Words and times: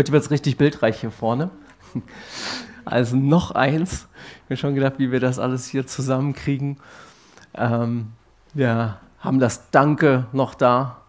Heute 0.00 0.12
wird 0.12 0.24
es 0.24 0.30
richtig 0.30 0.56
bildreich 0.56 1.02
hier 1.02 1.10
vorne. 1.10 1.50
Also 2.86 3.16
noch 3.16 3.50
eins. 3.50 4.08
Ich 4.14 4.44
habe 4.46 4.56
schon 4.56 4.74
gedacht, 4.74 4.94
wie 4.96 5.12
wir 5.12 5.20
das 5.20 5.38
alles 5.38 5.66
hier 5.66 5.86
zusammenkriegen. 5.86 6.78
Ähm, 7.54 8.12
wir 8.54 8.98
haben 9.18 9.38
das 9.38 9.70
Danke 9.70 10.24
noch 10.32 10.54
da. 10.54 11.02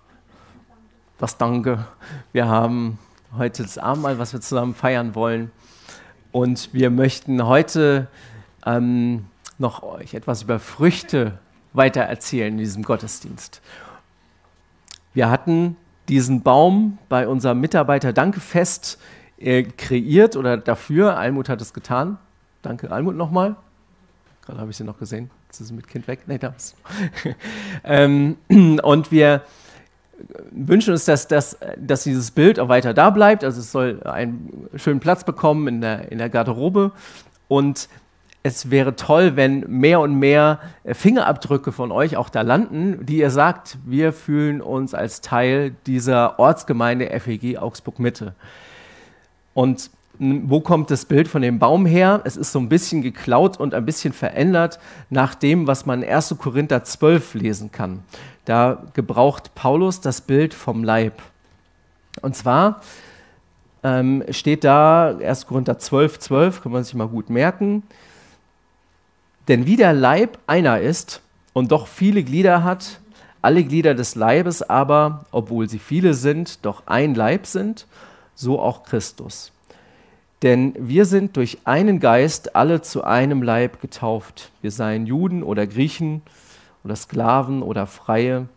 Das 1.18 1.38
Danke. 1.38 1.86
Wir 2.34 2.50
haben 2.50 3.00
heute 3.38 3.64
das 3.64 3.78
Abendmahl, 3.78 4.20
was 4.20 4.34
wir 4.34 4.42
zusammen 4.42 4.76
feiern 4.76 5.16
wollen. 5.16 5.52
Und 6.34 6.74
wir 6.74 6.90
möchten 6.90 7.46
heute 7.46 8.08
ähm, 8.66 9.28
noch 9.58 9.84
euch 9.84 10.14
etwas 10.14 10.44
über 10.44 10.60
Früchte 10.60 11.40
weiter 11.72 12.02
erzählen 12.02 12.52
in 12.52 12.58
diesem 12.58 12.84
Gottesdienst. 12.84 13.62
Wir 15.14 15.32
hatten 15.32 15.78
diesen 16.12 16.44
Baum 16.44 16.98
bei 17.08 17.26
unserem 17.26 17.62
Mitarbeiter-Dankefest 17.62 19.00
äh, 19.38 19.64
kreiert 19.64 20.36
oder 20.36 20.58
dafür. 20.58 21.18
Almut 21.18 21.48
hat 21.48 21.62
es 21.62 21.74
getan. 21.74 22.18
Danke, 22.62 22.92
Almut, 22.92 23.16
nochmal. 23.16 23.56
Gerade 24.46 24.60
habe 24.60 24.72
ich 24.72 24.78
sie 24.78 24.84
noch 24.84 25.00
gesehen. 25.00 25.32
Jetzt 25.48 25.62
ist 25.62 25.68
sie 25.70 25.74
mit 25.74 25.88
Kind 25.88 26.10
weg. 26.10 26.20
Nee, 26.28 26.38
da 26.38 26.50
ist. 26.50 26.76
ähm, 27.86 28.36
und 28.84 29.12
wir 29.12 29.44
wünschen 30.52 30.92
uns, 30.92 31.06
dass, 31.06 31.30
dass, 31.30 31.58
dass 31.78 32.04
dieses 32.04 32.32
Bild 32.32 32.60
auch 32.60 32.68
weiter 32.68 32.94
da 32.94 33.10
bleibt. 33.10 33.46
Also 33.46 33.62
es 33.62 33.72
soll 33.72 34.04
einen 34.04 34.70
schönen 34.76 35.00
Platz 35.00 35.24
bekommen 35.24 35.70
in 35.70 35.80
der, 35.80 36.12
in 36.12 36.18
der 36.18 36.30
Garderobe. 36.30 36.92
Und 37.48 37.88
es 38.44 38.72
wäre 38.72 38.96
toll, 38.96 39.36
wenn 39.36 39.66
mehr 39.68 40.00
und 40.00 40.16
mehr 40.16 40.60
äh, 40.84 40.94
Fingerabdrücke 40.94 41.72
von 41.72 41.92
euch 41.92 42.18
auch 42.18 42.30
da 42.30 42.42
landen, 42.42 43.06
die 43.06 43.18
ihr 43.18 43.30
sagt, 43.30 43.78
wir 43.86 44.14
fühlen 44.14 44.62
uns 44.62 44.94
als 44.94 45.22
Teil 45.22 45.76
dieser 45.86 46.40
Ortsgemeinde 46.40 47.08
FEG 47.20 47.58
Augsburg 47.58 48.00
Mitte. 48.00 48.34
Und 49.54 49.92
wo 50.24 50.60
kommt 50.60 50.92
das 50.92 51.06
Bild 51.06 51.28
von 51.28 51.42
dem 51.42 51.58
Baum 51.58 51.86
her? 51.86 52.22
Es 52.26 52.38
ist 52.38 52.52
so 52.52 52.60
ein 52.60 52.70
bisschen 52.70 53.02
geklaut 53.02 53.60
und 53.60 53.74
ein 53.74 53.86
bisschen 53.86 54.14
verändert 54.14 54.80
nach 55.10 55.34
dem, 55.34 55.66
was 55.66 55.88
man 55.88 56.04
in 56.04 56.10
1. 56.10 56.36
Korinther 56.38 56.84
12 56.84 57.34
lesen 57.36 57.72
kann. 57.72 58.04
Da 58.46 58.84
gebraucht 58.94 59.56
Paulus 59.56 60.00
das 60.00 60.22
Bild 60.22 60.54
vom 60.54 60.84
Leib. 60.84 61.22
Und 62.22 62.36
zwar 62.36 62.82
ähm, 63.84 64.24
steht 64.30 64.64
da 64.64 65.18
1. 65.18 65.48
Korinther 65.48 65.80
12, 65.80 66.20
12, 66.20 66.62
kann 66.62 66.72
man 66.72 66.84
sich 66.84 66.94
mal 66.94 67.08
gut 67.08 67.30
merken. 67.32 67.84
Denn 69.48 69.66
wie 69.66 69.76
der 69.76 69.94
Leib 69.94 70.38
einer 70.48 70.80
ist 70.80 71.22
und 71.54 71.72
doch 71.72 71.88
viele 71.88 72.24
Glieder 72.24 72.64
hat, 72.64 73.00
alle 73.42 73.64
Glieder 73.64 73.96
des 73.96 74.16
Leibes 74.16 74.62
aber, 74.62 75.26
obwohl 75.32 75.68
sie 75.68 75.80
viele 75.80 76.14
sind, 76.14 76.64
doch 76.66 76.84
ein 76.86 77.16
Leib 77.16 77.48
sind, 77.48 77.88
so 78.36 78.60
auch 78.60 78.84
Christus. 78.84 79.52
Denn 80.44 80.74
wir 80.78 81.06
sind 81.06 81.38
durch 81.38 81.60
einen 81.66 82.00
Geist 82.00 82.56
alle 82.56 82.82
zu 82.82 83.04
einem 83.04 83.44
Leib 83.44 83.82
getauft. 83.82 84.52
Wir 84.62 84.72
seien 84.72 85.06
Juden 85.06 85.44
oder 85.44 85.68
Griechen 85.68 86.22
oder 86.84 86.96
Sklaven 86.96 87.62
oder 87.62 87.86
Freie 87.86 88.48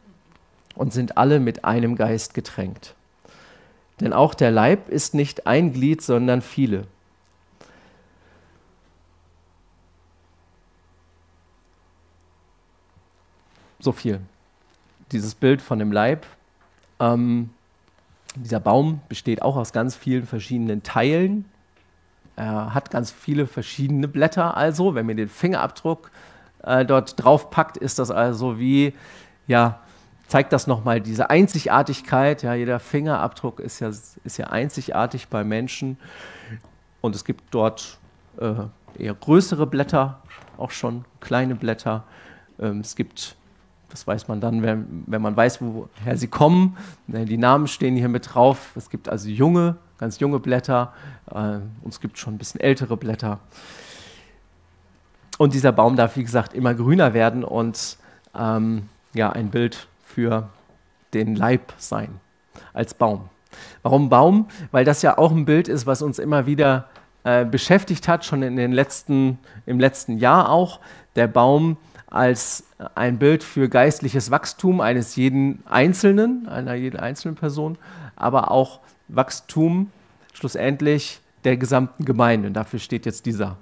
und 0.75 0.93
sind 0.93 1.19
alle 1.19 1.41
mit 1.41 1.65
einem 1.65 1.97
Geist 1.97 2.35
getränkt. 2.35 2.95
Denn 4.01 4.12
auch 4.12 4.35
der 4.35 4.51
Leib 4.51 4.89
ist 4.89 5.15
nicht 5.15 5.47
ein 5.47 5.73
Glied, 5.73 6.03
sondern 6.03 6.43
viele. 6.43 6.87
So 13.85 13.93
viel. 13.93 14.19
Dieses 15.13 15.35
Bild 15.35 15.61
von 15.61 15.79
dem 15.79 15.93
Leib. 15.93 16.25
Ähm, 16.99 17.51
dieser 18.35 18.59
Baum 18.59 19.03
besteht 19.11 19.43
auch 19.43 19.57
aus 19.57 19.75
ganz 19.75 19.95
vielen 19.95 20.27
verschiedenen 20.27 20.83
Teilen. 20.83 21.45
Er 22.35 22.73
hat 22.73 22.91
ganz 22.91 23.11
viele 23.11 23.47
verschiedene 23.47 24.09
Blätter. 24.09 24.56
Also, 24.56 24.94
wenn 24.94 25.05
man 25.05 25.19
den 25.19 25.28
Fingerabdruck 25.28 26.11
äh, 26.62 26.87
dort 26.87 27.23
drauf 27.23 27.50
packt, 27.50 27.77
ist 27.77 27.99
das 27.99 28.11
also 28.11 28.59
wie, 28.59 28.94
ja, 29.47 29.81
zeigt 30.28 30.55
das 30.55 30.67
nochmal 30.67 31.03
diese 31.03 31.28
Einzigartigkeit. 31.28 32.43
Ja, 32.43 32.55
jeder 32.55 32.81
Fingerabdruck 32.81 33.61
ist 33.61 33.81
ja, 33.81 33.89
ist 33.89 34.39
ja 34.39 34.47
einzigartig 34.47 35.28
bei 35.28 35.44
Menschen. 35.44 35.99
Und 37.03 37.15
es 37.15 37.27
gibt 37.27 37.44
dort 37.50 37.99
äh, 38.41 38.55
eher 38.99 39.12
größere 39.12 39.67
Blätter, 39.67 40.23
auch 40.56 40.71
schon 40.71 41.05
kleine 41.21 41.55
Blätter. 41.55 42.05
Ähm, 42.59 42.81
es 42.81 42.97
gibt 42.97 43.37
das 43.89 44.06
weiß 44.06 44.28
man 44.28 44.41
dann, 44.41 44.62
wenn, 44.62 45.05
wenn 45.06 45.22
man 45.22 45.37
weiß, 45.37 45.61
woher 45.61 46.17
sie 46.17 46.28
kommen. 46.28 46.77
Ne, 47.06 47.25
die 47.25 47.37
Namen 47.37 47.67
stehen 47.67 47.97
hier 47.97 48.09
mit 48.09 48.34
drauf. 48.34 48.72
Es 48.77 48.91
gibt 48.91 49.09
also 49.09 49.28
junge, 49.28 49.77
ganz 49.99 50.19
junge 50.19 50.41
Blätter 50.41 50.93
äh, 51.31 51.34
und 51.34 51.89
es 51.89 52.00
gibt 52.00 52.19
schon 52.19 52.34
ein 52.34 52.39
bisschen 52.39 52.61
ältere 52.61 52.97
Blätter. 52.97 53.41
Und 55.39 55.55
dieser 55.55 55.73
Baum 55.73 55.97
darf, 55.97 56.17
wie 56.17 56.25
gesagt, 56.25 56.55
immer 56.55 56.75
grüner 56.75 57.15
werden 57.15 57.44
und 57.44 57.99
ähm, 58.37 58.89
ja, 59.15 59.31
ein 59.31 59.50
Bild 59.50 59.89
für 60.05 60.49
den 61.12 61.34
Leib 61.37 61.73
sein 61.77 62.21
als 62.73 62.94
Baum. 62.94 63.28
Warum 63.83 64.09
Baum? 64.09 64.49
Weil 64.71 64.84
das 64.84 65.03
ja 65.03 65.19
auch 65.19 65.31
ein 65.31 65.44
Bild 65.44 65.69
ist, 65.69 65.87
was 65.87 66.03
uns 66.03 66.19
immer 66.19 66.47
wieder 66.47 66.89
äh, 67.25 67.44
beschäftigt 67.44 68.09
hat, 68.09 68.25
schon 68.25 68.43
in 68.43 68.56
den 68.56 68.73
letzten, 68.73 69.39
im 69.67 69.81
letzten 69.81 70.19
Jahr 70.19 70.50
auch. 70.50 70.81
Der 71.17 71.27
Baum 71.27 71.77
als 72.14 72.62
ein 72.94 73.19
Bild 73.19 73.42
für 73.42 73.69
geistliches 73.69 74.30
Wachstum 74.30 74.80
eines 74.80 75.16
jeden 75.16 75.64
Einzelnen, 75.66 76.48
einer 76.48 76.75
jeden 76.75 77.00
einzelnen 77.00 77.34
Person, 77.34 77.76
aber 78.14 78.52
auch 78.52 78.78
Wachstum 79.08 79.91
schlussendlich 80.32 81.20
der 81.42 81.56
gesamten 81.56 82.04
Gemeinde. 82.04 82.47
Und 82.47 82.54
dafür 82.54 82.78
steht 82.78 83.04
jetzt 83.04 83.26
dieser. 83.26 83.56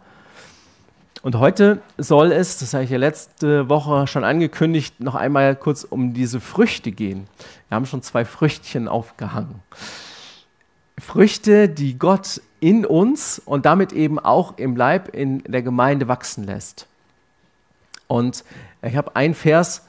Und 1.22 1.36
heute 1.36 1.80
soll 1.96 2.30
es, 2.30 2.58
das 2.58 2.74
habe 2.74 2.84
ich 2.84 2.90
ja 2.90 2.98
letzte 2.98 3.70
Woche 3.70 4.06
schon 4.06 4.22
angekündigt, 4.22 5.00
noch 5.00 5.14
einmal 5.14 5.56
kurz 5.56 5.84
um 5.84 6.12
diese 6.12 6.38
Früchte 6.38 6.92
gehen. 6.92 7.28
Wir 7.68 7.76
haben 7.76 7.86
schon 7.86 8.02
zwei 8.02 8.26
Früchtchen 8.26 8.86
aufgehangen. 8.86 9.62
Früchte, 10.98 11.70
die 11.70 11.98
Gott 11.98 12.42
in 12.60 12.84
uns 12.84 13.40
und 13.42 13.64
damit 13.64 13.94
eben 13.94 14.18
auch 14.18 14.58
im 14.58 14.76
Leib 14.76 15.14
in 15.14 15.42
der 15.44 15.62
Gemeinde 15.62 16.06
wachsen 16.06 16.44
lässt. 16.44 16.86
Und 18.12 18.44
ich 18.82 18.94
habe 18.94 19.16
einen 19.16 19.32
Vers 19.32 19.86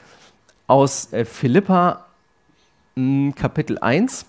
aus 0.65 1.11
äh, 1.11 1.25
Philippa 1.25 2.05
hm, 2.95 3.35
Kapitel 3.35 3.77
1, 3.79 4.25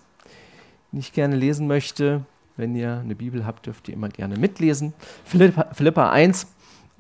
den 0.91 0.99
ich 0.99 1.13
gerne 1.13 1.37
lesen 1.37 1.69
möchte. 1.69 2.25
Wenn 2.57 2.75
ihr 2.75 2.99
eine 2.99 3.15
Bibel 3.15 3.47
habt, 3.47 3.67
dürft 3.67 3.89
ihr 3.89 3.95
immer 3.95 4.09
gerne 4.09 4.37
mitlesen. 4.37 4.95
Philippa, 5.25 5.73
Philippa 5.73 6.11
1, 6.11 6.49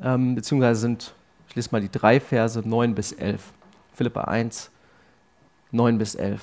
ähm, 0.05 0.37
beziehungsweise 0.37 0.83
sind, 0.83 1.15
ich 1.49 1.57
lese 1.57 1.71
mal 1.73 1.81
die 1.81 1.91
drei 1.91 2.21
Verse 2.21 2.63
9 2.65 2.95
bis 2.95 3.11
11. 3.11 3.43
Philippa 3.93 4.21
1, 4.21 4.71
9 5.73 5.99
bis 5.99 6.15
11. 6.15 6.41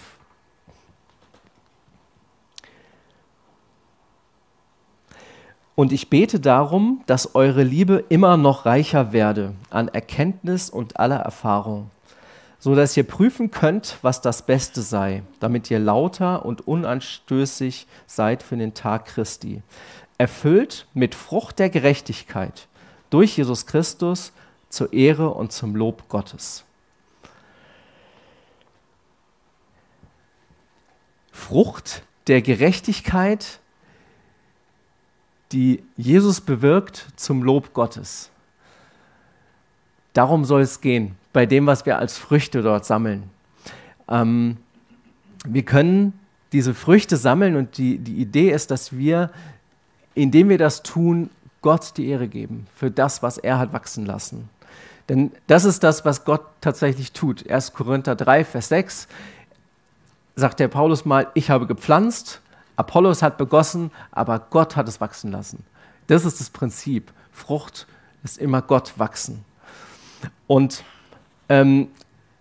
Und 5.76 5.92
ich 5.94 6.10
bete 6.10 6.40
darum, 6.40 7.02
dass 7.06 7.34
eure 7.34 7.64
Liebe 7.64 8.04
immer 8.10 8.38
noch 8.38 8.66
reicher 8.66 9.14
werde 9.14 9.54
an 9.70 9.88
Erkenntnis 9.88 10.70
und 10.70 11.00
aller 11.00 11.20
Erfahrung, 11.20 11.90
so 12.60 12.76
dass 12.76 12.98
ihr 12.98 13.04
prüfen 13.04 13.52
könnt, 13.52 13.98
was 14.02 14.22
das 14.22 14.46
Beste 14.46 14.82
sei, 14.82 15.24
damit 15.40 15.72
ihr 15.72 15.80
lauter 15.80 16.46
und 16.46 16.68
unanstößig 16.68 17.88
seid 18.06 18.44
für 18.44 18.58
den 18.58 18.74
Tag 18.74 19.06
Christi, 19.06 19.62
erfüllt 20.18 20.88
mit 20.94 21.16
Frucht 21.16 21.58
der 21.58 21.70
Gerechtigkeit 21.70 22.68
durch 23.10 23.38
Jesus 23.38 23.66
Christus 23.66 24.34
zur 24.70 24.94
Ehre 24.94 25.30
und 25.32 25.52
zum 25.52 25.76
Lob 25.76 26.10
Gottes. 26.10 26.64
Frucht 31.32 32.04
der 32.28 32.42
Gerechtigkeit 32.42 33.61
die 35.52 35.84
Jesus 35.98 36.42
bewirkt 36.42 37.08
zum 37.16 37.44
Lob 37.44 37.74
Gottes. 37.74 38.30
Darum 40.14 40.46
soll 40.46 40.62
es 40.62 40.82
gehen, 40.82 41.16
bei 41.34 41.46
dem, 41.46 41.68
was 41.68 41.86
wir 41.86 41.98
als 41.98 42.18
Früchte 42.18 42.62
dort 42.62 42.86
sammeln. 42.86 43.30
Ähm, 44.08 44.58
wir 45.46 45.64
können 45.64 46.14
diese 46.52 46.74
Früchte 46.74 47.18
sammeln 47.18 47.56
und 47.56 47.78
die, 47.78 47.98
die 47.98 48.16
Idee 48.16 48.52
ist, 48.52 48.72
dass 48.72 48.98
wir, 48.98 49.32
indem 50.16 50.50
wir 50.50 50.58
das 50.58 50.84
tun, 50.84 51.30
Gott 51.62 51.94
die 51.98 52.08
Ehre 52.08 52.28
geben 52.28 52.68
für 52.76 52.92
das, 52.92 53.24
was 53.24 53.38
er 53.38 53.60
hat 53.60 53.72
wachsen 53.72 54.06
lassen. 54.06 54.50
Denn 55.08 55.32
das 55.48 55.66
ist 55.66 55.84
das, 55.84 56.06
was 56.06 56.26
Gott 56.26 56.42
tatsächlich 56.60 57.12
tut. 57.12 57.50
1. 57.50 57.74
Korinther 57.74 58.16
3, 58.16 58.44
Vers 58.46 58.70
6 58.70 59.08
sagt 60.36 60.60
der 60.60 60.68
Paulus 60.68 61.06
mal, 61.06 61.28
ich 61.34 61.50
habe 61.50 61.68
gepflanzt, 61.68 62.42
Apollos 62.82 63.22
hat 63.22 63.38
begossen, 63.38 63.92
aber 64.12 64.40
Gott 64.40 64.76
hat 64.76 64.88
es 64.88 65.00
wachsen 65.00 65.32
lassen. 65.32 65.64
Das 66.08 66.26
ist 66.26 66.40
das 66.40 66.50
Prinzip. 66.50 67.14
Frucht 67.32 67.86
ist 68.24 68.40
immer 68.40 68.64
Gott 68.64 68.94
wachsen. 68.98 69.46
Und 70.48 70.84
ähm, 71.48 71.90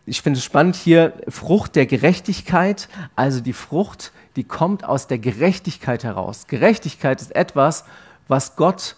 ich 0.06 0.22
finde 0.22 0.38
es 0.38 0.44
spannend 0.44 0.76
hier, 0.76 1.12
Frucht 1.28 1.76
der 1.76 1.84
Gerechtigkeit, 1.84 2.88
also 3.16 3.40
die 3.40 3.52
Frucht, 3.52 4.12
die 4.36 4.44
kommt 4.44 4.82
aus 4.82 5.06
der 5.06 5.18
Gerechtigkeit 5.18 6.04
heraus. 6.04 6.46
Gerechtigkeit 6.46 7.20
ist 7.20 7.36
etwas, 7.36 7.84
was 8.26 8.56
Gott, 8.56 8.96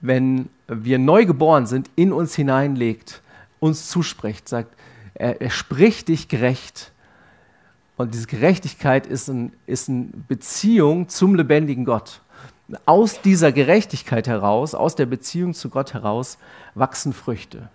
wenn 0.00 0.48
wir 0.66 0.98
neu 0.98 1.24
geboren 1.24 1.66
sind, 1.66 1.88
in 1.94 2.12
uns 2.12 2.34
hineinlegt, 2.34 3.22
uns 3.60 3.88
zuspricht, 3.88 4.48
sagt, 4.48 4.74
er, 5.14 5.40
er 5.40 5.50
spricht 5.50 6.08
dich 6.08 6.28
gerecht. 6.28 6.90
Und 7.96 8.14
diese 8.14 8.26
Gerechtigkeit 8.26 9.06
ist, 9.06 9.28
ein, 9.28 9.52
ist 9.66 9.88
eine 9.88 10.08
Beziehung 10.28 11.08
zum 11.08 11.34
lebendigen 11.34 11.84
Gott. 11.84 12.20
Aus 12.86 13.20
dieser 13.20 13.52
Gerechtigkeit 13.52 14.26
heraus, 14.26 14.74
aus 14.74 14.96
der 14.96 15.06
Beziehung 15.06 15.54
zu 15.54 15.68
Gott 15.68 15.94
heraus, 15.94 16.38
wachsen 16.74 17.12
Früchte. 17.12 17.68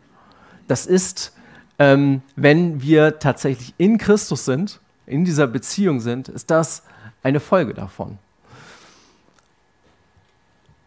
Das 0.68 0.86
ist, 0.86 1.34
ähm, 1.78 2.22
wenn 2.36 2.82
wir 2.82 3.20
tatsächlich 3.20 3.74
in 3.78 3.98
Christus 3.98 4.46
sind, 4.46 4.80
in 5.06 5.26
dieser 5.26 5.48
Beziehung 5.48 6.02
sind, 6.02 6.28
ist 6.28 6.52
das 6.52 6.84
eine 7.24 7.40
Folge 7.40 7.74
davon. 7.74 8.18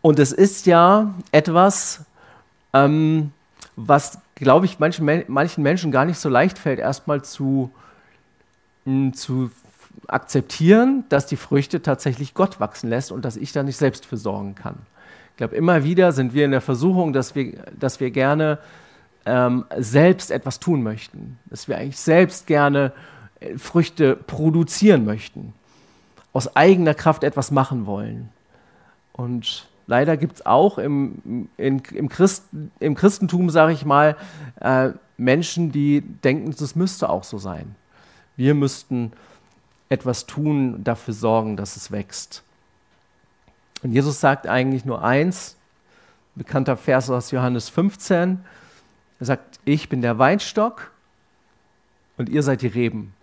Und 0.02 0.18
es 0.18 0.32
ist 0.32 0.66
ja 0.66 1.14
etwas, 1.30 2.04
ähm, 2.72 3.32
was, 3.76 4.18
glaube 4.34 4.66
ich, 4.66 4.78
manchen, 4.78 5.24
manchen 5.28 5.62
Menschen 5.62 5.92
gar 5.92 6.04
nicht 6.04 6.18
so 6.18 6.28
leicht 6.28 6.58
fällt, 6.58 6.80
erstmal 6.80 7.22
zu, 7.22 7.70
mh, 8.84 9.12
zu 9.12 9.50
akzeptieren, 10.08 11.04
dass 11.08 11.26
die 11.26 11.36
Früchte 11.36 11.82
tatsächlich 11.82 12.34
Gott 12.34 12.60
wachsen 12.60 12.88
lässt 12.88 13.12
und 13.12 13.24
dass 13.24 13.36
ich 13.36 13.52
da 13.52 13.62
nicht 13.62 13.76
selbst 13.76 14.06
für 14.06 14.16
sorgen 14.16 14.54
kann. 14.54 14.76
Ich 15.30 15.36
glaube, 15.36 15.56
immer 15.56 15.84
wieder 15.84 16.12
sind 16.12 16.34
wir 16.34 16.44
in 16.44 16.50
der 16.50 16.60
Versuchung, 16.60 17.12
dass 17.12 17.34
wir, 17.34 17.64
dass 17.78 18.00
wir 18.00 18.10
gerne 18.10 18.58
ähm, 19.24 19.64
selbst 19.78 20.30
etwas 20.30 20.60
tun 20.60 20.82
möchten, 20.82 21.38
dass 21.46 21.68
wir 21.68 21.78
eigentlich 21.78 21.98
selbst 21.98 22.46
gerne 22.46 22.92
äh, 23.40 23.56
Früchte 23.56 24.16
produzieren 24.16 25.04
möchten, 25.04 25.54
aus 26.32 26.56
eigener 26.56 26.94
Kraft 26.94 27.24
etwas 27.24 27.50
machen 27.50 27.86
wollen. 27.86 28.30
Und 29.12 29.68
leider 29.86 30.16
gibt 30.16 30.36
es 30.36 30.46
auch 30.46 30.78
im, 30.78 31.48
in, 31.56 31.82
im, 31.92 32.08
Christ, 32.08 32.44
im 32.80 32.94
Christentum, 32.94 33.50
sage 33.50 33.72
ich 33.72 33.84
mal, 33.84 34.16
äh, 34.60 34.90
Menschen, 35.16 35.72
die 35.72 36.00
denken, 36.00 36.54
das 36.58 36.74
müsste 36.74 37.08
auch 37.08 37.24
so 37.24 37.38
sein. 37.38 37.74
Wir 38.36 38.54
müssten 38.54 39.12
etwas 39.88 40.26
tun, 40.26 40.82
dafür 40.84 41.14
sorgen, 41.14 41.56
dass 41.56 41.76
es 41.76 41.90
wächst. 41.90 42.42
Und 43.82 43.92
Jesus 43.92 44.20
sagt 44.20 44.46
eigentlich 44.46 44.84
nur 44.84 45.02
eins, 45.02 45.56
bekannter 46.34 46.76
Vers 46.76 47.10
aus 47.10 47.30
Johannes 47.30 47.68
15. 47.68 48.42
Er 49.20 49.26
sagt, 49.26 49.60
ich 49.64 49.88
bin 49.88 50.02
der 50.02 50.18
Weinstock 50.18 50.90
und 52.16 52.28
ihr 52.28 52.42
seid 52.42 52.62
die 52.62 52.68
Reben. 52.68 53.14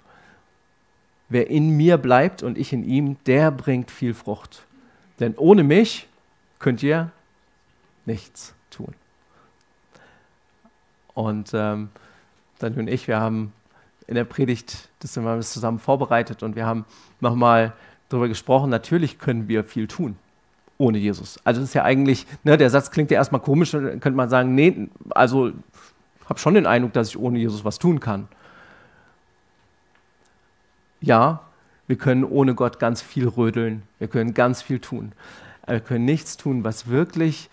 Wer 1.30 1.50
in 1.50 1.76
mir 1.78 1.98
bleibt 1.98 2.44
und 2.44 2.58
ich 2.58 2.74
in 2.74 2.84
ihm, 2.84 3.18
der 3.26 3.52
bringt 3.52 3.92
viel 3.92 4.14
Frucht. 4.14 4.66
Denn 5.20 5.36
ohne 5.38 5.64
mich 5.64 6.08
könnt 6.60 6.82
ihr 6.84 7.12
nichts 8.06 8.54
tun. 8.70 8.94
Und 11.14 11.52
ähm, 11.54 11.90
dann 12.60 12.74
und 12.76 12.88
ich, 12.88 13.08
wir 13.08 13.20
haben 13.20 13.54
in 14.10 14.16
der 14.16 14.26
Predigt 14.26 14.90
das 15.00 15.16
haben 15.16 15.24
wir 15.24 15.40
zusammen 15.42 15.80
vorbereitet 15.80 16.42
und 16.42 16.56
wir 16.56 16.66
haben 16.66 16.86
nochmal 17.22 17.74
darüber 18.10 18.28
gesprochen, 18.28 18.70
natürlich 18.70 19.20
können 19.20 19.48
wir 19.48 19.64
viel 19.64 19.88
tun 19.88 20.18
ohne 20.80 20.98
Jesus. 20.98 21.40
Also 21.44 21.62
das 21.62 21.70
ist 21.70 21.74
ja 21.76 21.84
eigentlich, 21.84 22.26
ne, 22.44 22.58
der 22.58 22.70
Satz 22.70 22.90
klingt 22.90 23.12
ja 23.12 23.18
erstmal 23.18 23.42
komisch, 23.42 23.72
könnte 23.72 24.12
man 24.12 24.30
sagen, 24.30 24.56
nee, 24.56 24.88
also 25.12 25.52
habe 26.28 26.40
schon 26.40 26.56
den 26.56 26.66
Eindruck, 26.66 26.94
dass 26.94 27.10
ich 27.10 27.20
ohne 27.20 27.38
Jesus 27.38 27.64
was 27.66 27.78
tun 27.78 28.00
kann. 28.00 28.28
Ja, 31.02 31.44
wir 31.88 31.98
können 31.98 32.24
ohne 32.24 32.56
Gott 32.56 32.80
ganz 32.80 33.02
viel 33.02 33.28
rödeln, 33.28 33.84
wir 34.00 34.08
können 34.08 34.34
ganz 34.34 34.62
viel 34.62 34.80
tun. 34.80 35.12
Aber 35.64 35.74
wir 35.74 35.82
können 35.82 36.06
nichts 36.06 36.36
tun, 36.36 36.64
was 36.64 36.88
wirklich 36.88 37.50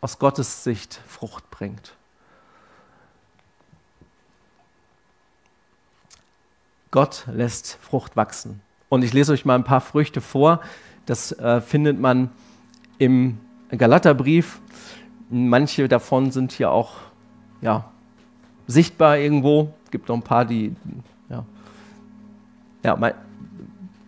aus 0.00 0.18
Gottes 0.18 0.64
Sicht 0.64 1.00
Frucht 1.06 1.50
bringt. 1.50 1.94
Gott 6.90 7.26
lässt 7.32 7.78
Frucht 7.80 8.16
wachsen. 8.16 8.60
Und 8.88 9.04
ich 9.04 9.12
lese 9.12 9.32
euch 9.32 9.44
mal 9.44 9.54
ein 9.54 9.64
paar 9.64 9.80
Früchte 9.80 10.20
vor. 10.20 10.60
Das 11.06 11.32
äh, 11.32 11.60
findet 11.60 12.00
man 12.00 12.30
im 12.98 13.38
Galaterbrief. 13.70 14.60
Manche 15.30 15.88
davon 15.88 16.32
sind 16.32 16.52
hier 16.52 16.72
auch 16.72 16.94
ja, 17.60 17.84
sichtbar 18.66 19.18
irgendwo. 19.18 19.72
Es 19.84 19.90
gibt 19.90 20.08
noch 20.08 20.16
ein 20.16 20.22
paar, 20.22 20.44
die. 20.44 20.74
Ja, 21.28 21.44
ja 22.82 22.96
mein, 22.96 23.14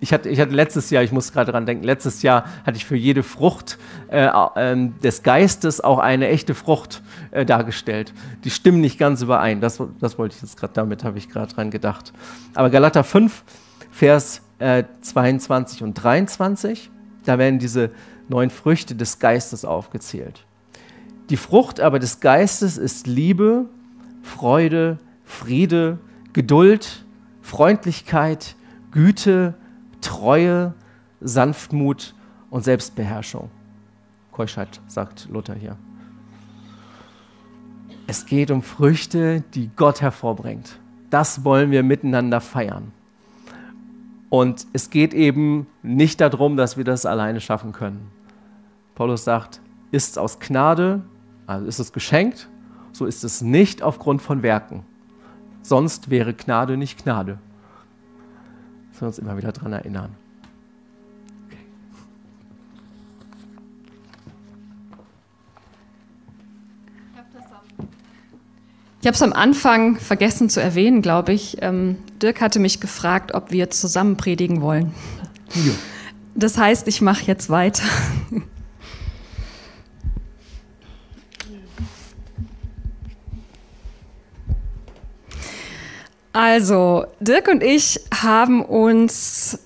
ich 0.02 0.12
hatte, 0.12 0.28
ich 0.28 0.40
hatte 0.40 0.52
letztes 0.52 0.90
Jahr, 0.90 1.04
ich 1.04 1.12
muss 1.12 1.32
gerade 1.32 1.52
dran 1.52 1.64
denken, 1.64 1.84
letztes 1.84 2.22
Jahr 2.22 2.44
hatte 2.66 2.76
ich 2.76 2.84
für 2.84 2.96
jede 2.96 3.22
Frucht 3.22 3.78
äh, 4.08 4.26
äh, 4.26 4.90
des 5.00 5.22
Geistes 5.22 5.80
auch 5.80 6.00
eine 6.00 6.26
echte 6.26 6.56
Frucht 6.56 7.02
äh, 7.32 7.44
dargestellt. 7.44 8.12
Die 8.44 8.50
stimmen 8.50 8.80
nicht 8.80 8.98
ganz 8.98 9.22
überein. 9.22 9.60
Das, 9.60 9.82
das 9.98 10.18
wollte 10.18 10.36
ich 10.36 10.42
jetzt 10.42 10.56
gerade, 10.56 10.72
damit 10.74 11.02
habe 11.02 11.18
ich 11.18 11.28
gerade 11.28 11.52
dran 11.52 11.70
gedacht. 11.70 12.12
Aber 12.54 12.70
Galater 12.70 13.04
5, 13.04 13.42
Vers 13.90 14.42
22 15.00 15.80
äh, 15.80 15.84
und 15.84 15.94
23, 15.94 16.90
da 17.24 17.38
werden 17.38 17.58
diese 17.58 17.90
neun 18.28 18.50
Früchte 18.50 18.94
des 18.94 19.18
Geistes 19.18 19.64
aufgezählt. 19.64 20.44
Die 21.30 21.36
Frucht 21.36 21.80
aber 21.80 21.98
des 21.98 22.20
Geistes 22.20 22.76
ist 22.76 23.06
Liebe, 23.06 23.66
Freude, 24.22 24.98
Friede, 25.24 25.98
Geduld, 26.32 27.04
Freundlichkeit, 27.40 28.56
Güte, 28.90 29.54
Treue, 30.00 30.74
Sanftmut 31.20 32.14
und 32.50 32.64
Selbstbeherrschung. 32.64 33.50
Keuschheit, 34.32 34.80
sagt 34.86 35.28
Luther 35.30 35.54
hier. 35.54 35.76
Es 38.06 38.26
geht 38.26 38.50
um 38.50 38.62
Früchte, 38.62 39.42
die 39.54 39.70
Gott 39.76 40.00
hervorbringt. 40.00 40.78
Das 41.10 41.44
wollen 41.44 41.70
wir 41.70 41.82
miteinander 41.82 42.40
feiern. 42.40 42.92
Und 44.28 44.66
es 44.72 44.90
geht 44.90 45.14
eben 45.14 45.66
nicht 45.82 46.20
darum, 46.20 46.56
dass 46.56 46.76
wir 46.76 46.84
das 46.84 47.06
alleine 47.06 47.40
schaffen 47.40 47.72
können. 47.72 48.10
Paulus 48.94 49.24
sagt, 49.24 49.60
ist 49.90 50.10
es 50.10 50.18
aus 50.18 50.38
Gnade, 50.38 51.02
also 51.46 51.66
ist 51.66 51.78
es 51.78 51.92
geschenkt, 51.92 52.48
so 52.92 53.06
ist 53.06 53.24
es 53.24 53.42
nicht 53.42 53.82
aufgrund 53.82 54.22
von 54.22 54.42
Werken. 54.42 54.84
Sonst 55.62 56.10
wäre 56.10 56.34
Gnade 56.34 56.76
nicht 56.76 57.02
Gnade 57.02 57.38
wir 59.02 59.08
uns 59.08 59.18
immer 59.18 59.36
wieder 59.36 59.52
daran 59.52 59.74
erinnern. 59.74 60.14
Ich 69.02 69.06
habe 69.08 69.16
es 69.16 69.22
am 69.22 69.32
Anfang 69.32 69.98
vergessen 69.98 70.48
zu 70.48 70.62
erwähnen, 70.62 71.02
glaube 71.02 71.32
ich. 71.32 71.56
Ähm, 71.60 71.98
Dirk 72.22 72.40
hatte 72.40 72.60
mich 72.60 72.78
gefragt, 72.78 73.34
ob 73.34 73.50
wir 73.50 73.68
zusammen 73.68 74.16
predigen 74.16 74.62
wollen. 74.62 74.94
Ja. 75.54 75.72
Das 76.36 76.56
heißt, 76.56 76.86
ich 76.86 77.00
mache 77.00 77.24
jetzt 77.24 77.50
weiter. 77.50 77.82
Also, 86.32 87.04
Dirk 87.18 87.48
und 87.48 87.62
ich 87.62 88.00
haben 88.14 88.64
uns 88.64 89.58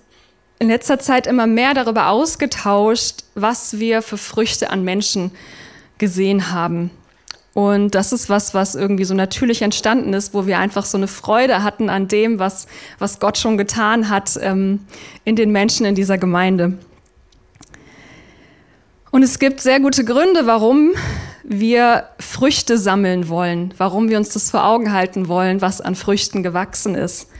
in 0.58 0.68
letzter 0.68 0.98
Zeit 0.98 1.26
immer 1.26 1.46
mehr 1.46 1.74
darüber 1.74 2.08
ausgetauscht, 2.08 3.24
was 3.34 3.78
wir 3.78 4.00
für 4.00 4.16
Früchte 4.16 4.70
an 4.70 4.82
Menschen 4.82 5.30
gesehen 5.98 6.50
haben. 6.50 6.90
Und 7.56 7.94
das 7.94 8.12
ist 8.12 8.28
was, 8.28 8.52
was 8.52 8.74
irgendwie 8.74 9.06
so 9.06 9.14
natürlich 9.14 9.62
entstanden 9.62 10.12
ist, 10.12 10.34
wo 10.34 10.46
wir 10.46 10.58
einfach 10.58 10.84
so 10.84 10.98
eine 10.98 11.08
Freude 11.08 11.62
hatten 11.62 11.88
an 11.88 12.06
dem, 12.06 12.38
was, 12.38 12.66
was 12.98 13.18
Gott 13.18 13.38
schon 13.38 13.56
getan 13.56 14.10
hat 14.10 14.38
ähm, 14.42 14.80
in 15.24 15.36
den 15.36 15.52
Menschen 15.52 15.86
in 15.86 15.94
dieser 15.94 16.18
Gemeinde. 16.18 16.76
Und 19.10 19.22
es 19.22 19.38
gibt 19.38 19.62
sehr 19.62 19.80
gute 19.80 20.04
Gründe, 20.04 20.46
warum 20.46 20.90
wir 21.44 22.04
Früchte 22.20 22.76
sammeln 22.76 23.30
wollen, 23.30 23.72
warum 23.78 24.10
wir 24.10 24.18
uns 24.18 24.28
das 24.28 24.50
vor 24.50 24.66
Augen 24.66 24.92
halten 24.92 25.26
wollen, 25.26 25.62
was 25.62 25.80
an 25.80 25.94
Früchten 25.94 26.42
gewachsen 26.42 26.94
ist. 26.94 27.30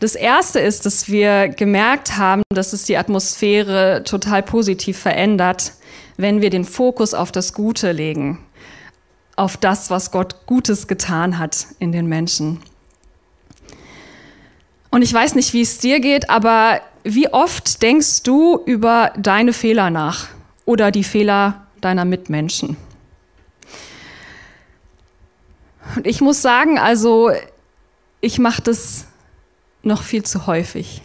Das 0.00 0.14
erste 0.14 0.58
ist, 0.58 0.86
dass 0.86 1.10
wir 1.10 1.48
gemerkt 1.48 2.16
haben, 2.16 2.40
dass 2.48 2.72
es 2.72 2.84
die 2.84 2.96
Atmosphäre 2.96 4.04
total 4.06 4.42
positiv 4.42 4.96
verändert, 4.96 5.74
wenn 6.18 6.42
wir 6.42 6.50
den 6.50 6.64
Fokus 6.64 7.14
auf 7.14 7.32
das 7.32 7.54
Gute 7.54 7.92
legen, 7.92 8.44
auf 9.36 9.56
das, 9.56 9.88
was 9.88 10.10
Gott 10.10 10.46
Gutes 10.46 10.88
getan 10.88 11.38
hat 11.38 11.68
in 11.78 11.92
den 11.92 12.06
Menschen. 12.06 12.60
Und 14.90 15.02
ich 15.02 15.14
weiß 15.14 15.36
nicht, 15.36 15.52
wie 15.54 15.62
es 15.62 15.78
dir 15.78 16.00
geht, 16.00 16.28
aber 16.28 16.80
wie 17.04 17.32
oft 17.32 17.82
denkst 17.82 18.24
du 18.24 18.60
über 18.66 19.12
deine 19.16 19.52
Fehler 19.52 19.90
nach 19.90 20.26
oder 20.64 20.90
die 20.90 21.04
Fehler 21.04 21.66
deiner 21.80 22.04
Mitmenschen. 22.04 22.76
Und 25.94 26.06
ich 26.06 26.20
muss 26.20 26.42
sagen, 26.42 26.78
also 26.78 27.30
ich 28.20 28.40
mache 28.40 28.62
das 28.62 29.06
noch 29.82 30.02
viel 30.02 30.24
zu 30.24 30.48
häufig. 30.48 31.00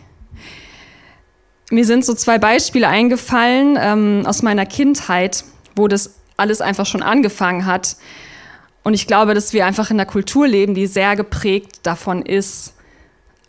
Mir 1.72 1.86
sind 1.86 2.06
so 2.06 2.14
zwei 2.14 2.38
Beispiele 2.38 2.88
eingefallen 2.88 3.78
ähm, 3.80 4.24
aus 4.26 4.42
meiner 4.42 4.66
Kindheit, 4.66 5.44
wo 5.76 5.88
das 5.88 6.16
alles 6.38 6.62
einfach 6.62 6.86
schon 6.86 7.02
angefangen 7.02 7.66
hat. 7.66 7.96
Und 8.84 8.94
ich 8.94 9.08
glaube, 9.08 9.34
dass 9.34 9.54
wir 9.54 9.66
einfach 9.66 9.90
in 9.90 9.98
einer 10.00 10.10
Kultur 10.10 10.48
leben, 10.48 10.76
die 10.76 10.88
sehr 10.88 11.16
geprägt 11.16 11.80
davon 11.84 12.22
ist, 12.22 12.74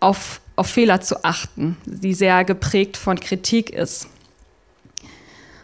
auf, 0.01 0.41
auf 0.57 0.69
Fehler 0.69 1.01
zu 1.01 1.25
achten, 1.25 1.77
die 1.85 2.15
sehr 2.15 2.45
geprägt 2.45 2.97
von 2.97 3.19
Kritik 3.19 3.71
ist. 3.71 4.09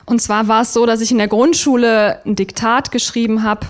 Und 0.07 0.21
zwar 0.21 0.49
war 0.49 0.63
es 0.63 0.73
so, 0.73 0.87
dass 0.87 1.01
ich 1.01 1.13
in 1.13 1.19
der 1.19 1.29
Grundschule 1.29 2.21
ein 2.27 2.35
Diktat 2.35 2.91
geschrieben 2.91 3.45
habe 3.45 3.69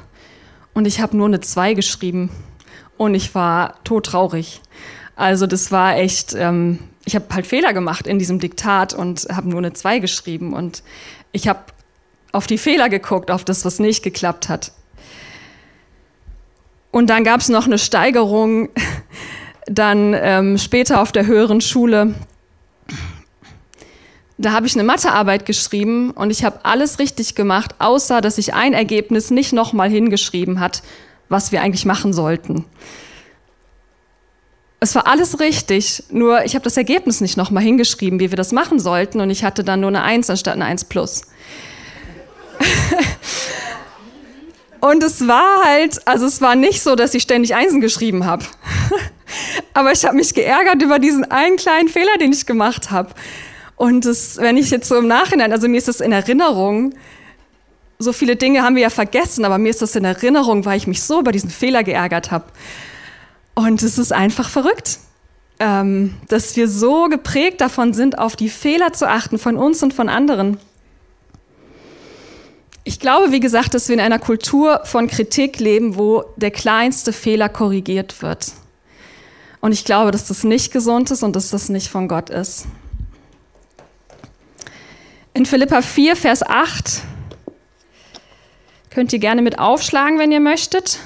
und 0.73 0.87
ich 0.87 1.01
habe 1.01 1.17
nur 1.17 1.27
eine 1.27 1.41
2 1.41 1.75
geschrieben 1.75 2.31
und 2.97 3.15
ich 3.15 3.35
war 3.35 3.83
todtraurig. 3.85 4.63
Also 5.17 5.47
das 5.47 5.71
war 5.71 5.97
echt, 5.97 6.35
ähm, 6.35 6.79
ich 7.05 7.15
habe 7.15 7.27
halt 7.33 7.47
Fehler 7.47 7.73
gemacht 7.73 8.07
in 8.07 8.19
diesem 8.19 8.39
Diktat 8.39 8.93
und 8.95 9.27
habe 9.31 9.49
nur 9.49 9.59
eine 9.59 9.73
2 9.73 9.99
geschrieben 9.99 10.53
und 10.53 10.83
ich 11.33 11.49
habe 11.49 11.61
auf 12.33 12.47
die 12.47 12.59
Fehler 12.59 12.89
geguckt, 12.89 13.31
auf 13.31 13.45
das, 13.45 13.65
was 13.65 13.79
nicht 13.79 14.03
geklappt 14.03 14.49
hat. 14.49 14.73
Und 16.91 17.09
dann 17.11 17.25
gab 17.25 17.41
es 17.41 17.49
noch 17.49 17.67
eine 17.67 17.79
Steigerung, 17.79 18.69
dann 19.67 20.15
ähm, 20.15 20.59
später 20.59 21.01
auf 21.01 21.13
der 21.13 21.27
höheren 21.27 21.61
Schule 21.61 22.15
da 24.41 24.53
habe 24.53 24.67
ich 24.67 24.75
eine 24.75 24.85
Mathearbeit 24.85 25.45
geschrieben 25.45 26.13
und 26.13 26.31
ich 26.31 26.45
habe 26.45 26.61
alles 26.63 26.99
richtig 26.99 27.35
gemacht, 27.35 27.75
außer 27.79 28.23
dass 28.23 28.39
ich 28.39 28.55
ein 28.55 28.73
Ergebnis 28.73 29.31
nicht 29.31 29.53
nochmal 29.53 29.91
hingeschrieben 29.91 30.61
hat, 30.61 30.83
was 31.29 31.53
wir 31.53 31.61
eigentlich 31.61 31.85
machen 31.85 32.15
sollten. 32.15 32.65
Es 34.83 34.95
war 34.95 35.07
alles 35.07 35.41
richtig, 35.41 36.05
nur 36.09 36.43
ich 36.45 36.55
habe 36.55 36.65
das 36.65 36.79
Ergebnis 36.79 37.21
nicht 37.21 37.37
nochmal 37.37 37.63
hingeschrieben, 37.63 38.19
wie 38.19 38.31
wir 38.31 38.37
das 38.37 38.51
machen 38.51 38.79
sollten 38.79 39.21
und 39.21 39.29
ich 39.29 39.45
hatte 39.45 39.63
dann 39.63 39.81
nur 39.81 39.89
eine 39.89 40.03
1 40.03 40.31
anstatt 40.31 40.55
eine 40.55 40.65
1 40.65 40.87
plus. 40.87 41.21
und 44.81 45.03
es 45.03 45.29
war 45.29 45.65
halt, 45.67 46.09
also 46.09 46.25
es 46.25 46.41
war 46.41 46.55
nicht 46.55 46.81
so, 46.81 46.97
dass 46.97 47.13
ich 47.13 47.25
ständig 47.25 47.55
Einsen 47.55 47.83
geschrieben 47.83 48.25
habe. 48.25 48.47
Aber 49.75 49.93
ich 49.93 50.07
habe 50.07 50.17
mich 50.17 50.33
geärgert 50.33 50.83
über 50.83 50.99
diesen 50.99 51.31
einen 51.31 51.57
kleinen 51.57 51.89
Fehler, 51.89 52.17
den 52.19 52.33
ich 52.33 52.47
gemacht 52.47 52.91
habe. 52.91 53.11
Und 53.77 54.07
das, 54.07 54.39
wenn 54.39 54.57
ich 54.57 54.71
jetzt 54.71 54.89
so 54.89 54.97
im 54.97 55.07
Nachhinein, 55.07 55.53
also 55.53 55.69
mir 55.69 55.77
ist 55.77 55.89
das 55.89 56.01
in 56.01 56.13
Erinnerung, 56.13 56.95
so 57.99 58.15
viele 58.15 58.37
Dinge 58.37 58.63
haben 58.63 58.77
wir 58.77 58.83
ja 58.83 58.91
vergessen, 58.91 59.45
aber 59.45 59.59
mir 59.59 59.69
ist 59.69 59.83
das 59.83 59.95
in 59.95 60.07
Erinnerung, 60.07 60.65
weil 60.65 60.79
ich 60.79 60.87
mich 60.87 61.03
so 61.03 61.21
über 61.21 61.33
diesen 61.33 61.51
Fehler 61.51 61.85
geärgert 61.85 62.31
habe. 62.31 62.47
Und 63.67 63.83
es 63.83 63.99
ist 63.99 64.11
einfach 64.11 64.49
verrückt, 64.49 65.01
ähm, 65.59 66.17
dass 66.29 66.57
wir 66.57 66.67
so 66.67 67.09
geprägt 67.09 67.61
davon 67.61 67.93
sind, 67.93 68.19
auf 68.19 68.35
die 68.35 68.49
Fehler 68.49 68.95
zu 68.95 69.07
achten 69.07 69.39
von 69.39 69.59
uns 69.59 69.83
und 69.83 69.93
von 69.93 70.09
anderen. 70.09 70.57
Ich 72.85 72.99
glaube, 72.99 73.33
wie 73.33 73.41
gesagt, 73.41 73.75
dass 73.75 73.89
wir 73.89 73.95
in 73.95 74.01
einer 74.01 74.19
Kultur 74.19 74.81
von 74.85 75.09
Kritik 75.09 75.61
leben, 75.61 75.97
wo 75.97 76.25
der 76.37 76.51
kleinste 76.51 77.13
Fehler 77.13 77.51
korrigiert 77.51 78.23
wird. 78.23 78.53
Und 79.61 79.73
ich 79.73 79.85
glaube, 79.85 80.11
dass 80.11 80.27
das 80.27 80.43
nicht 80.43 80.73
gesund 80.73 81.11
ist 81.11 81.23
und 81.23 81.37
dass 81.37 81.51
das 81.51 81.69
nicht 81.69 81.89
von 81.89 82.09
Gott 82.09 82.31
ist. 82.31 82.65
In 85.35 85.45
Philippa 85.45 85.83
4, 85.83 86.17
Vers 86.17 86.43
8 86.43 87.03
könnt 88.89 89.13
ihr 89.13 89.19
gerne 89.19 89.43
mit 89.43 89.59
aufschlagen, 89.59 90.19
wenn 90.19 90.33
ihr 90.33 90.41
möchtet. 90.41 90.99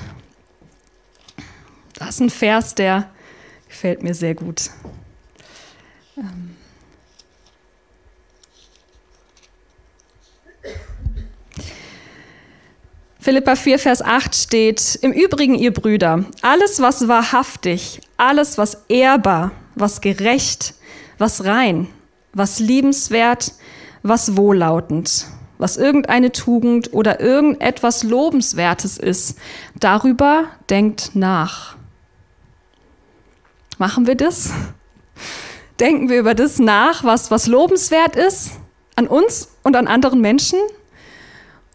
Das 1.99 2.11
ist 2.11 2.21
ein 2.21 2.31
Vers, 2.31 2.75
der 2.75 3.11
gefällt 3.69 4.03
mir 4.03 4.15
sehr 4.15 4.35
gut. 4.35 4.71
Ähm. 6.17 6.57
Philippa 13.25 13.57
4, 13.57 13.79
Vers 13.79 14.03
8 14.03 14.35
steht, 14.35 14.99
im 15.01 15.11
Übrigen, 15.11 15.55
ihr 15.55 15.73
Brüder, 15.73 16.27
alles, 16.43 16.83
was 16.83 17.09
wahrhaftig, 17.09 18.03
alles, 18.19 18.59
was 18.59 18.85
ehrbar, 18.89 19.53
was 19.75 20.03
gerecht, 20.03 20.75
was 21.17 21.47
rein, 21.47 21.89
was 22.35 22.59
liebenswert, 22.59 23.53
was 24.03 24.37
wohllautend, 24.37 25.25
was 25.57 25.79
irgendeine 25.79 26.33
Tugend 26.33 26.93
oder 26.93 27.19
irgendetwas 27.19 28.03
Lobenswertes 28.03 28.99
ist. 28.99 29.39
Darüber 29.81 30.45
denkt 30.69 31.13
nach. 31.15 31.74
Machen 33.79 34.07
wir 34.07 34.15
das? 34.15 34.53
Denken 35.81 36.09
wir 36.09 36.21
über 36.21 36.35
das 36.35 36.59
nach, 36.59 37.03
was, 37.03 37.31
was 37.31 37.47
lobenswert 37.47 38.15
ist, 38.17 38.53
an 38.95 39.07
uns 39.07 39.49
und 39.63 39.75
an 39.75 39.89
anderen 39.89 40.21
Menschen? 40.21 40.59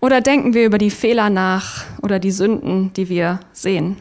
Oder 0.01 0.21
denken 0.21 0.53
wir 0.53 0.65
über 0.65 0.77
die 0.77 0.91
Fehler 0.91 1.29
nach 1.29 1.83
oder 2.01 2.19
die 2.19 2.31
Sünden, 2.31 2.93
die 2.93 3.09
wir 3.09 3.41
sehen? 3.51 3.97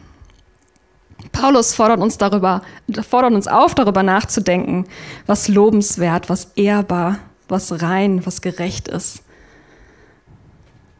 Paulus 1.33 1.75
fordert 1.75 1.99
uns, 1.99 2.17
darüber, 2.17 2.61
fordert 3.07 3.33
uns 3.33 3.47
auf, 3.47 3.75
darüber 3.75 4.03
nachzudenken, 4.03 4.87
was 5.25 5.49
lobenswert, 5.49 6.29
was 6.29 6.53
ehrbar, 6.55 7.19
was 7.49 7.81
rein, 7.81 8.25
was 8.25 8.41
gerecht 8.41 8.87
ist. 8.87 9.23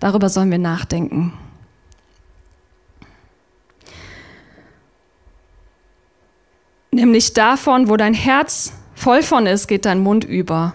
Darüber 0.02 0.28
sollen 0.28 0.52
wir 0.52 0.58
nachdenken. 0.58 1.34
Nämlich 6.92 7.34
davon, 7.34 7.88
wo 7.88 7.98
dein 7.98 8.14
Herz 8.14 8.74
voll 8.96 9.22
von 9.22 9.46
ist, 9.46 9.68
geht 9.68 9.86
dein 9.86 10.00
Mund 10.00 10.24
über. 10.24 10.74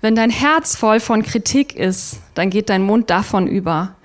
Wenn 0.00 0.14
dein 0.14 0.30
Herz 0.30 0.76
voll 0.76 1.00
von 1.00 1.22
Kritik 1.22 1.74
ist, 1.76 2.20
dann 2.34 2.50
geht 2.50 2.68
dein 2.68 2.82
Mund 2.82 3.10
davon 3.10 3.46
über. 3.46 3.96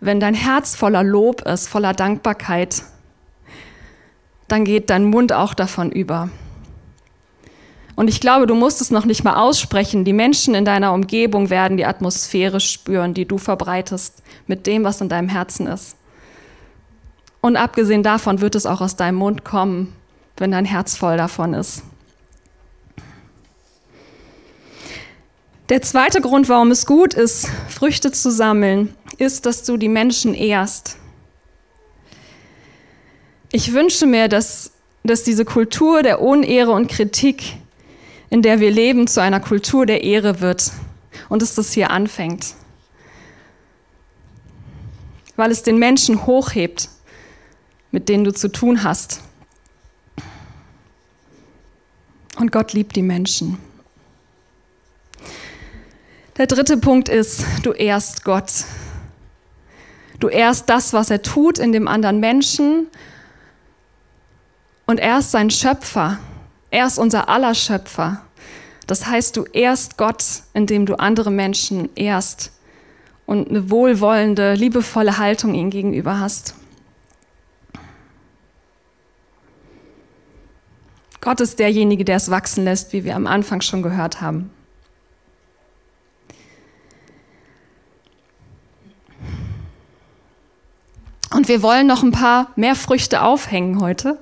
Wenn 0.00 0.20
dein 0.20 0.34
Herz 0.34 0.74
voller 0.74 1.02
Lob 1.02 1.42
ist, 1.42 1.68
voller 1.68 1.92
Dankbarkeit, 1.92 2.82
dann 4.48 4.64
geht 4.64 4.90
dein 4.90 5.04
Mund 5.04 5.32
auch 5.32 5.54
davon 5.54 5.90
über. 5.90 6.28
Und 7.96 8.08
ich 8.08 8.20
glaube, 8.20 8.46
du 8.46 8.54
musst 8.54 8.80
es 8.80 8.90
noch 8.90 9.04
nicht 9.04 9.22
mal 9.22 9.36
aussprechen. 9.36 10.04
Die 10.04 10.12
Menschen 10.12 10.54
in 10.54 10.64
deiner 10.64 10.92
Umgebung 10.92 11.48
werden 11.48 11.76
die 11.76 11.86
Atmosphäre 11.86 12.58
spüren, 12.58 13.14
die 13.14 13.24
du 13.24 13.38
verbreitest 13.38 14.22
mit 14.46 14.66
dem, 14.66 14.82
was 14.82 15.00
in 15.00 15.08
deinem 15.08 15.28
Herzen 15.28 15.66
ist. 15.68 15.96
Und 17.40 17.56
abgesehen 17.56 18.02
davon 18.02 18.40
wird 18.40 18.56
es 18.56 18.66
auch 18.66 18.80
aus 18.80 18.96
deinem 18.96 19.16
Mund 19.16 19.44
kommen, 19.44 19.94
wenn 20.36 20.50
dein 20.50 20.64
Herz 20.64 20.96
voll 20.96 21.16
davon 21.16 21.54
ist. 21.54 21.82
Der 25.68 25.80
zweite 25.80 26.20
Grund, 26.20 26.48
warum 26.48 26.70
es 26.70 26.84
gut 26.84 27.14
ist, 27.14 27.48
Früchte 27.68 28.12
zu 28.12 28.30
sammeln, 28.30 28.94
ist, 29.16 29.46
dass 29.46 29.62
du 29.62 29.76
die 29.76 29.88
Menschen 29.88 30.34
ehrst. 30.34 30.96
Ich 33.50 33.72
wünsche 33.72 34.06
mir, 34.06 34.28
dass, 34.28 34.72
dass 35.04 35.22
diese 35.22 35.44
Kultur 35.44 36.02
der 36.02 36.20
Unehre 36.20 36.72
und 36.72 36.88
Kritik 36.88 37.56
in 38.34 38.42
der 38.42 38.58
wir 38.58 38.72
leben, 38.72 39.06
zu 39.06 39.22
einer 39.22 39.38
Kultur 39.38 39.86
der 39.86 40.02
Ehre 40.02 40.40
wird 40.40 40.72
und 41.28 41.40
dass 41.40 41.54
das 41.54 41.72
hier 41.72 41.90
anfängt. 41.92 42.54
Weil 45.36 45.52
es 45.52 45.62
den 45.62 45.78
Menschen 45.78 46.26
hochhebt, 46.26 46.88
mit 47.92 48.08
denen 48.08 48.24
du 48.24 48.32
zu 48.32 48.48
tun 48.48 48.82
hast. 48.82 49.20
Und 52.36 52.52
Gott 52.52 52.72
liebt 52.72 52.96
die 52.96 53.02
Menschen. 53.02 53.58
Der 56.36 56.46
dritte 56.46 56.76
Punkt 56.76 57.08
ist, 57.08 57.44
du 57.62 57.72
ehrst 57.72 58.24
Gott. 58.24 58.64
Du 60.18 60.28
ehrst 60.28 60.68
das, 60.68 60.92
was 60.92 61.10
er 61.10 61.22
tut 61.22 61.58
in 61.58 61.72
dem 61.72 61.86
anderen 61.86 62.18
Menschen 62.18 62.88
und 64.86 64.98
er 64.98 65.18
ist 65.18 65.30
sein 65.30 65.50
Schöpfer. 65.50 66.18
Er 66.70 66.86
ist 66.86 66.98
unser 66.98 67.28
aller 67.28 67.54
Schöpfer. 67.54 68.22
Das 68.86 69.06
heißt, 69.06 69.36
du 69.36 69.44
ehrst 69.44 69.96
Gott, 69.96 70.24
indem 70.52 70.86
du 70.86 70.98
andere 70.98 71.30
Menschen 71.30 71.88
ehrst 71.94 72.52
und 73.26 73.48
eine 73.48 73.70
wohlwollende, 73.70 74.54
liebevolle 74.54 75.16
Haltung 75.18 75.54
ihm 75.54 75.70
gegenüber 75.70 76.20
hast. 76.20 76.54
Gott 81.24 81.40
ist 81.40 81.58
derjenige, 81.58 82.04
der 82.04 82.16
es 82.16 82.30
wachsen 82.30 82.64
lässt, 82.64 82.92
wie 82.92 83.04
wir 83.04 83.16
am 83.16 83.26
Anfang 83.26 83.62
schon 83.62 83.82
gehört 83.82 84.20
haben. 84.20 84.50
Und 91.32 91.48
wir 91.48 91.62
wollen 91.62 91.86
noch 91.86 92.02
ein 92.02 92.12
paar 92.12 92.50
mehr 92.56 92.74
Früchte 92.74 93.22
aufhängen 93.22 93.80
heute. 93.80 94.18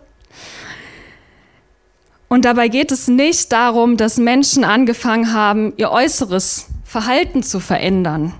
Und 2.29 2.45
dabei 2.45 2.69
geht 2.69 2.93
es 2.93 3.09
nicht 3.09 3.51
darum, 3.51 3.97
dass 3.97 4.17
Menschen 4.17 4.63
angefangen 4.63 5.33
haben, 5.33 5.73
ihr 5.77 5.91
äußeres 5.91 6.69
Verhalten 6.85 7.43
zu 7.43 7.59
verändern. 7.59 8.33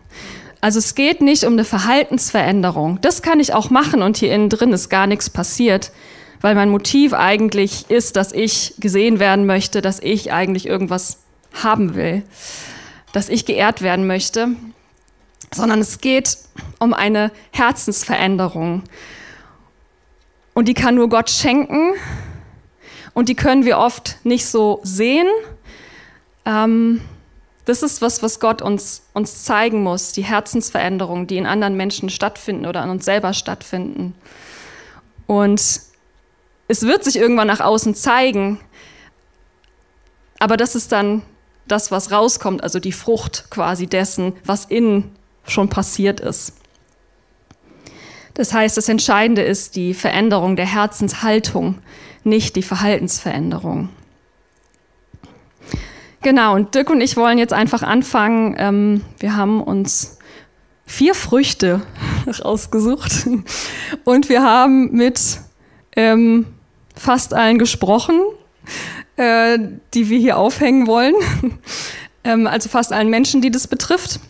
Also 0.61 0.79
es 0.79 0.95
geht 0.95 1.21
nicht 1.21 1.43
um 1.43 1.55
eine 1.55 1.65
Verhaltensveränderung. 1.65 3.01
Das 3.01 3.23
kann 3.23 3.41
ich 3.41 3.55
auch 3.55 3.71
machen 3.71 4.03
und 4.03 4.19
hier 4.19 4.33
innen 4.33 4.51
drin 4.51 4.73
ist 4.73 4.89
gar 4.89 5.09
nichts 5.09 5.29
passiert, 5.29 5.91
weil 6.43 6.55
mein 6.55 6.69
Motiv 6.69 7.15
eigentlich 7.15 7.89
ist, 7.89 8.17
dass 8.17 8.33
ich 8.33 8.75
gesehen 8.79 9.19
werden 9.19 9.47
möchte, 9.47 9.81
dass 9.81 10.01
ich 10.01 10.33
eigentlich 10.33 10.67
irgendwas 10.67 11.21
haben 11.55 11.95
will, 11.95 12.23
dass 13.13 13.29
ich 13.29 13.47
geehrt 13.47 13.81
werden 13.81 14.07
möchte, 14.07 14.49
sondern 15.55 15.81
es 15.81 16.01
geht 16.01 16.37
um 16.79 16.93
eine 16.93 17.31
Herzensveränderung. 17.53 18.83
Und 20.55 20.69
die 20.69 20.75
kann 20.75 20.97
nur 20.97 21.09
Gott 21.09 21.31
schenken 21.31 21.93
und 23.15 23.29
die 23.29 23.37
können 23.37 23.65
wir 23.65 23.79
oft 23.79 24.19
nicht 24.25 24.47
so 24.47 24.81
sehen. 24.83 25.29
Ähm, 26.45 27.01
das 27.65 27.83
ist 27.83 28.03
was, 28.03 28.23
was 28.23 28.41
Gott 28.41 28.61
uns, 28.61 29.05
uns 29.13 29.45
zeigen 29.45 29.83
muss, 29.83 30.13
die 30.13 30.25
Herzensveränderungen, 30.25 31.29
die 31.29 31.37
in 31.37 31.47
anderen 31.47 31.77
Menschen 31.77 32.11
stattfinden 32.11 32.67
oder 32.67 32.83
an 32.83 32.91
uns 32.91 33.05
selber 33.05 33.33
stattfinden. 33.33 34.15
Und 35.27 35.92
es 36.69 36.83
wird 36.83 37.05
sich 37.05 37.17
irgendwann 37.17 37.47
nach 37.47 37.61
außen 37.61 37.95
zeigen, 37.95 38.61
aber 40.39 40.57
das 40.57 40.75
ist 40.75 40.93
dann 40.93 41.23
das, 41.69 41.91
was 41.91 42.11
rauskommt, 42.11 42.63
also 42.63 42.81
die 42.81 42.93
Frucht 42.93 43.47
quasi 43.51 43.87
dessen, 43.87 44.35
was 44.45 44.65
innen 44.65 45.15
schon 45.47 45.69
passiert 45.69 46.21
ist. 46.21 46.55
Das 48.35 48.53
heißt, 48.53 48.77
das 48.77 48.89
Entscheidende 48.89 49.43
ist 49.43 49.77
die 49.77 49.95
Veränderung 49.95 50.57
der 50.57 50.67
Herzenshaltung, 50.67 51.79
nicht 52.25 52.57
die 52.57 52.63
Verhaltensveränderung. 52.63 53.91
Genau, 56.23 56.55
und 56.55 56.75
Dirk 56.75 56.89
und 56.91 57.01
ich 57.01 57.17
wollen 57.17 57.39
jetzt 57.39 57.53
einfach 57.53 57.83
anfangen. 57.83 58.55
Ähm, 58.57 59.05
wir 59.19 59.37
haben 59.37 59.63
uns 59.63 60.19
vier 60.87 61.15
Früchte 61.15 61.83
rausgesucht 62.45 63.27
und 64.05 64.29
wir 64.29 64.43
haben 64.43 64.93
mit 64.93 65.41
ähm, 65.97 66.47
fast 66.97 67.35
allen 67.35 67.59
gesprochen, 67.59 68.21
äh, 69.17 69.59
die 69.95 70.09
wir 70.09 70.19
hier 70.19 70.37
aufhängen 70.37 70.87
wollen. 70.87 71.15
ähm, 72.25 72.47
also 72.47 72.69
fast 72.69 72.93
allen 72.93 73.11
Menschen, 73.11 73.43
die 73.43 73.51
das 73.51 73.67
betrifft. 73.67 74.21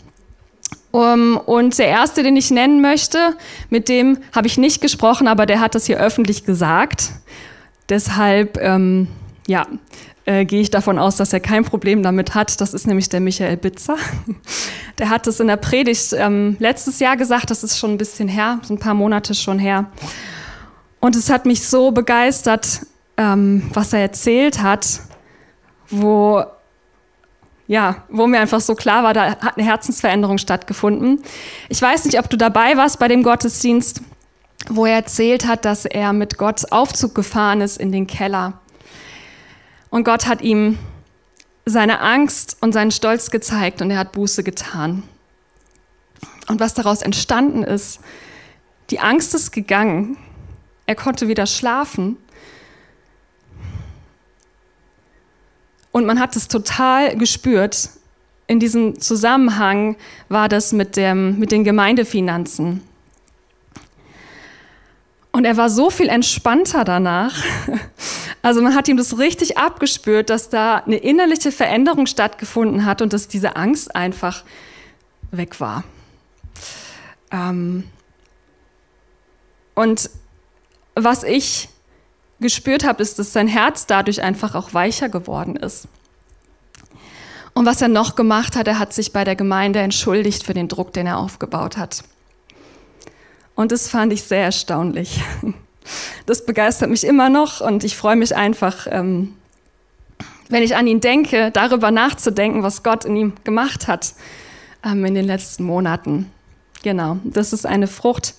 Um, 0.90 1.38
und 1.38 1.78
der 1.78 1.88
erste, 1.88 2.22
den 2.22 2.36
ich 2.36 2.50
nennen 2.50 2.82
möchte, 2.82 3.34
mit 3.70 3.88
dem 3.88 4.18
habe 4.34 4.46
ich 4.46 4.58
nicht 4.58 4.82
gesprochen, 4.82 5.26
aber 5.26 5.46
der 5.46 5.58
hat 5.58 5.74
das 5.74 5.86
hier 5.86 5.98
öffentlich 5.98 6.44
gesagt. 6.44 7.12
Deshalb, 7.88 8.58
ähm, 8.60 9.08
ja, 9.46 9.66
äh, 10.26 10.44
gehe 10.44 10.60
ich 10.60 10.70
davon 10.70 10.98
aus, 10.98 11.16
dass 11.16 11.32
er 11.32 11.40
kein 11.40 11.64
Problem 11.64 12.02
damit 12.02 12.34
hat. 12.34 12.60
Das 12.60 12.74
ist 12.74 12.86
nämlich 12.86 13.08
der 13.08 13.20
Michael 13.20 13.56
Bitzer. 13.56 13.96
Der 14.98 15.08
hat 15.08 15.26
es 15.26 15.40
in 15.40 15.46
der 15.46 15.56
Predigt 15.56 16.12
ähm, 16.12 16.56
letztes 16.60 17.00
Jahr 17.00 17.16
gesagt, 17.16 17.50
das 17.50 17.64
ist 17.64 17.78
schon 17.78 17.92
ein 17.92 17.98
bisschen 17.98 18.28
her, 18.28 18.60
so 18.62 18.74
ein 18.74 18.78
paar 18.78 18.92
Monate 18.92 19.34
schon 19.34 19.58
her. 19.58 19.90
Und 21.02 21.16
es 21.16 21.30
hat 21.30 21.46
mich 21.46 21.66
so 21.66 21.90
begeistert, 21.90 22.86
ähm, 23.16 23.68
was 23.74 23.92
er 23.92 23.98
erzählt 23.98 24.62
hat, 24.62 25.00
wo, 25.90 26.44
ja, 27.66 28.04
wo 28.08 28.28
mir 28.28 28.38
einfach 28.38 28.60
so 28.60 28.76
klar 28.76 29.02
war, 29.02 29.12
da 29.12 29.32
hat 29.32 29.58
eine 29.58 29.66
Herzensveränderung 29.66 30.38
stattgefunden. 30.38 31.20
Ich 31.68 31.82
weiß 31.82 32.04
nicht, 32.04 32.20
ob 32.20 32.30
du 32.30 32.36
dabei 32.36 32.76
warst 32.76 33.00
bei 33.00 33.08
dem 33.08 33.24
Gottesdienst, 33.24 34.00
wo 34.68 34.86
er 34.86 34.94
erzählt 34.94 35.44
hat, 35.44 35.64
dass 35.64 35.86
er 35.86 36.12
mit 36.12 36.38
Gott 36.38 36.70
Aufzug 36.70 37.16
gefahren 37.16 37.62
ist 37.62 37.78
in 37.78 37.90
den 37.90 38.06
Keller 38.06 38.60
und 39.90 40.04
Gott 40.04 40.26
hat 40.26 40.40
ihm 40.40 40.78
seine 41.66 42.00
Angst 42.00 42.58
und 42.60 42.72
seinen 42.74 42.92
Stolz 42.92 43.32
gezeigt 43.32 43.82
und 43.82 43.90
er 43.90 43.98
hat 43.98 44.12
Buße 44.12 44.44
getan. 44.44 45.02
Und 46.46 46.60
was 46.60 46.74
daraus 46.74 47.02
entstanden 47.02 47.64
ist, 47.64 47.98
die 48.90 49.00
Angst 49.00 49.34
ist 49.34 49.50
gegangen. 49.50 50.16
Er 50.86 50.94
konnte 50.94 51.28
wieder 51.28 51.46
schlafen. 51.46 52.16
Und 55.92 56.06
man 56.06 56.18
hat 56.18 56.36
es 56.36 56.48
total 56.48 57.16
gespürt. 57.16 57.90
In 58.46 58.58
diesem 58.58 58.98
Zusammenhang 59.00 59.96
war 60.28 60.48
das 60.48 60.72
mit, 60.72 60.96
dem, 60.96 61.38
mit 61.38 61.52
den 61.52 61.64
Gemeindefinanzen. 61.64 62.82
Und 65.30 65.44
er 65.46 65.56
war 65.56 65.70
so 65.70 65.90
viel 65.90 66.08
entspannter 66.08 66.84
danach. 66.84 67.34
Also 68.44 68.60
man 68.60 68.74
hat 68.74 68.88
ihm 68.88 68.96
das 68.96 69.18
richtig 69.18 69.56
abgespürt, 69.56 70.28
dass 70.28 70.48
da 70.48 70.78
eine 70.78 70.96
innerliche 70.96 71.52
Veränderung 71.52 72.06
stattgefunden 72.06 72.84
hat 72.84 73.00
und 73.00 73.12
dass 73.12 73.28
diese 73.28 73.54
Angst 73.54 73.94
einfach 73.94 74.42
weg 75.30 75.60
war. 75.60 75.84
Ähm 77.30 77.84
und 79.76 80.10
was 80.94 81.22
ich 81.22 81.68
gespürt 82.40 82.84
habe, 82.84 83.02
ist, 83.02 83.18
dass 83.18 83.32
sein 83.32 83.48
Herz 83.48 83.86
dadurch 83.86 84.22
einfach 84.22 84.54
auch 84.54 84.74
weicher 84.74 85.08
geworden 85.08 85.56
ist. 85.56 85.88
Und 87.54 87.66
was 87.66 87.82
er 87.82 87.88
noch 87.88 88.16
gemacht 88.16 88.56
hat, 88.56 88.66
er 88.66 88.78
hat 88.78 88.92
sich 88.92 89.12
bei 89.12 89.24
der 89.24 89.36
Gemeinde 89.36 89.80
entschuldigt 89.80 90.42
für 90.42 90.54
den 90.54 90.68
Druck, 90.68 90.92
den 90.92 91.06
er 91.06 91.18
aufgebaut 91.18 91.76
hat. 91.76 92.02
Und 93.54 93.72
das 93.72 93.88
fand 93.88 94.12
ich 94.12 94.22
sehr 94.22 94.44
erstaunlich. 94.44 95.20
Das 96.26 96.46
begeistert 96.46 96.90
mich 96.90 97.02
immer 97.02 97.28
noch 97.28 97.60
und 97.60 97.82
ich 97.82 97.96
freue 97.96 98.14
mich 98.14 98.36
einfach, 98.36 98.86
ähm, 98.88 99.34
wenn 100.48 100.62
ich 100.62 100.76
an 100.76 100.86
ihn 100.86 101.00
denke, 101.00 101.50
darüber 101.50 101.90
nachzudenken, 101.90 102.62
was 102.62 102.84
Gott 102.84 103.04
in 103.04 103.16
ihm 103.16 103.32
gemacht 103.42 103.88
hat 103.88 104.14
ähm, 104.84 105.04
in 105.04 105.16
den 105.16 105.26
letzten 105.26 105.64
Monaten. 105.64 106.30
Genau, 106.84 107.18
das 107.24 107.52
ist 107.52 107.66
eine 107.66 107.88
Frucht, 107.88 108.34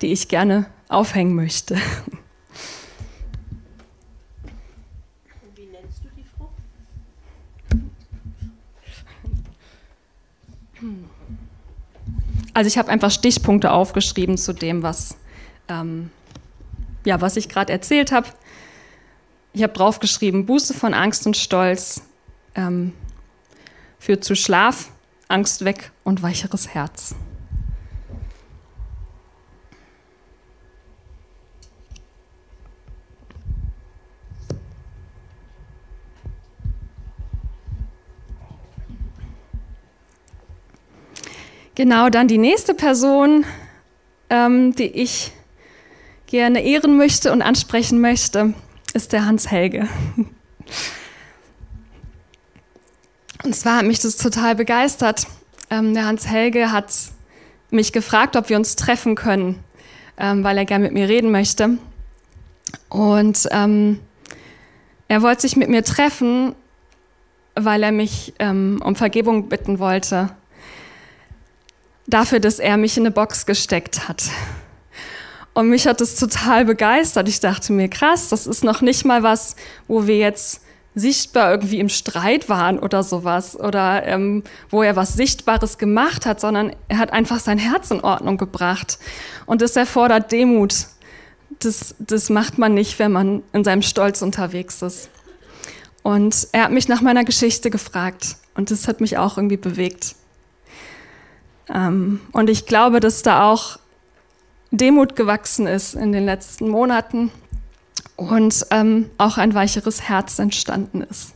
die 0.00 0.12
ich 0.12 0.28
gerne 0.28 0.64
aufhängen 0.90 1.34
möchte. 1.34 1.76
Wie 5.54 5.66
nennst 5.66 6.04
du 6.04 6.08
die 6.16 6.24
Frucht? 6.24 6.50
Also 12.52 12.68
ich 12.68 12.76
habe 12.76 12.90
einfach 12.90 13.10
Stichpunkte 13.10 13.70
aufgeschrieben 13.70 14.36
zu 14.36 14.52
dem, 14.52 14.82
was 14.82 15.16
ähm, 15.68 16.10
ja, 17.04 17.20
was 17.20 17.36
ich 17.36 17.48
gerade 17.48 17.72
erzählt 17.72 18.12
habe. 18.12 18.28
Ich 19.52 19.62
habe 19.62 19.72
draufgeschrieben, 19.72 20.46
Buße 20.46 20.74
von 20.74 20.94
Angst 20.94 21.26
und 21.26 21.36
Stolz 21.36 22.02
ähm, 22.54 22.92
führt 23.98 24.24
zu 24.24 24.34
Schlaf, 24.34 24.90
Angst 25.28 25.64
weg 25.64 25.92
und 26.04 26.22
weicheres 26.22 26.68
Herz. 26.68 27.14
Genau, 41.74 42.08
dann 42.10 42.28
die 42.28 42.38
nächste 42.38 42.74
Person, 42.74 43.44
ähm, 44.28 44.74
die 44.74 44.84
ich 44.84 45.32
gerne 46.26 46.62
ehren 46.62 46.96
möchte 46.96 47.32
und 47.32 47.42
ansprechen 47.42 48.00
möchte, 48.00 48.54
ist 48.92 49.12
der 49.12 49.26
Hans 49.26 49.50
Helge. 49.50 49.88
Und 53.42 53.54
zwar 53.54 53.78
hat 53.78 53.86
mich 53.86 54.00
das 54.00 54.16
total 54.16 54.54
begeistert. 54.54 55.26
Ähm, 55.70 55.94
der 55.94 56.06
Hans 56.06 56.26
Helge 56.26 56.72
hat 56.72 56.92
mich 57.70 57.92
gefragt, 57.92 58.36
ob 58.36 58.48
wir 58.48 58.56
uns 58.56 58.76
treffen 58.76 59.14
können, 59.14 59.58
ähm, 60.18 60.44
weil 60.44 60.58
er 60.58 60.64
gerne 60.64 60.84
mit 60.84 60.92
mir 60.92 61.08
reden 61.08 61.30
möchte. 61.30 61.78
Und 62.88 63.48
ähm, 63.50 64.00
er 65.08 65.22
wollte 65.22 65.42
sich 65.42 65.56
mit 65.56 65.68
mir 65.68 65.84
treffen, 65.84 66.54
weil 67.54 67.82
er 67.82 67.92
mich 67.92 68.34
ähm, 68.38 68.80
um 68.84 68.94
Vergebung 68.94 69.48
bitten 69.48 69.78
wollte. 69.78 70.30
Dafür, 72.10 72.40
dass 72.40 72.58
er 72.58 72.76
mich 72.76 72.96
in 72.96 73.04
eine 73.04 73.12
Box 73.12 73.46
gesteckt 73.46 74.08
hat. 74.08 74.24
Und 75.54 75.68
mich 75.68 75.86
hat 75.86 76.00
das 76.00 76.16
total 76.16 76.64
begeistert. 76.64 77.28
Ich 77.28 77.38
dachte 77.38 77.72
mir, 77.72 77.88
krass, 77.88 78.28
das 78.28 78.46
ist 78.46 78.64
noch 78.64 78.80
nicht 78.80 79.04
mal 79.04 79.22
was, 79.22 79.54
wo 79.86 80.06
wir 80.06 80.18
jetzt 80.18 80.62
sichtbar 80.96 81.52
irgendwie 81.52 81.78
im 81.78 81.88
Streit 81.88 82.48
waren 82.48 82.80
oder 82.80 83.04
sowas 83.04 83.58
oder 83.58 84.04
ähm, 84.06 84.42
wo 84.70 84.82
er 84.82 84.96
was 84.96 85.14
Sichtbares 85.14 85.78
gemacht 85.78 86.26
hat, 86.26 86.40
sondern 86.40 86.74
er 86.88 86.98
hat 86.98 87.12
einfach 87.12 87.38
sein 87.38 87.58
Herz 87.58 87.92
in 87.92 88.00
Ordnung 88.00 88.38
gebracht. 88.38 88.98
Und 89.46 89.62
das 89.62 89.76
erfordert 89.76 90.32
Demut. 90.32 90.86
Das, 91.60 91.94
das 91.98 92.28
macht 92.28 92.58
man 92.58 92.74
nicht, 92.74 92.98
wenn 92.98 93.12
man 93.12 93.42
in 93.52 93.62
seinem 93.62 93.82
Stolz 93.82 94.22
unterwegs 94.22 94.82
ist. 94.82 95.10
Und 96.02 96.48
er 96.52 96.64
hat 96.64 96.72
mich 96.72 96.88
nach 96.88 97.02
meiner 97.02 97.24
Geschichte 97.24 97.70
gefragt 97.70 98.36
und 98.54 98.70
das 98.70 98.88
hat 98.88 99.00
mich 99.00 99.16
auch 99.18 99.36
irgendwie 99.36 99.58
bewegt. 99.58 100.16
Ähm, 101.72 102.20
und 102.32 102.50
ich 102.50 102.66
glaube, 102.66 103.00
dass 103.00 103.22
da 103.22 103.50
auch 103.50 103.78
Demut 104.70 105.16
gewachsen 105.16 105.66
ist 105.66 105.94
in 105.94 106.12
den 106.12 106.24
letzten 106.24 106.68
Monaten 106.68 107.30
und 108.16 108.66
ähm, 108.70 109.10
auch 109.18 109.38
ein 109.38 109.54
weicheres 109.54 110.02
Herz 110.02 110.38
entstanden 110.38 111.02
ist. 111.02 111.34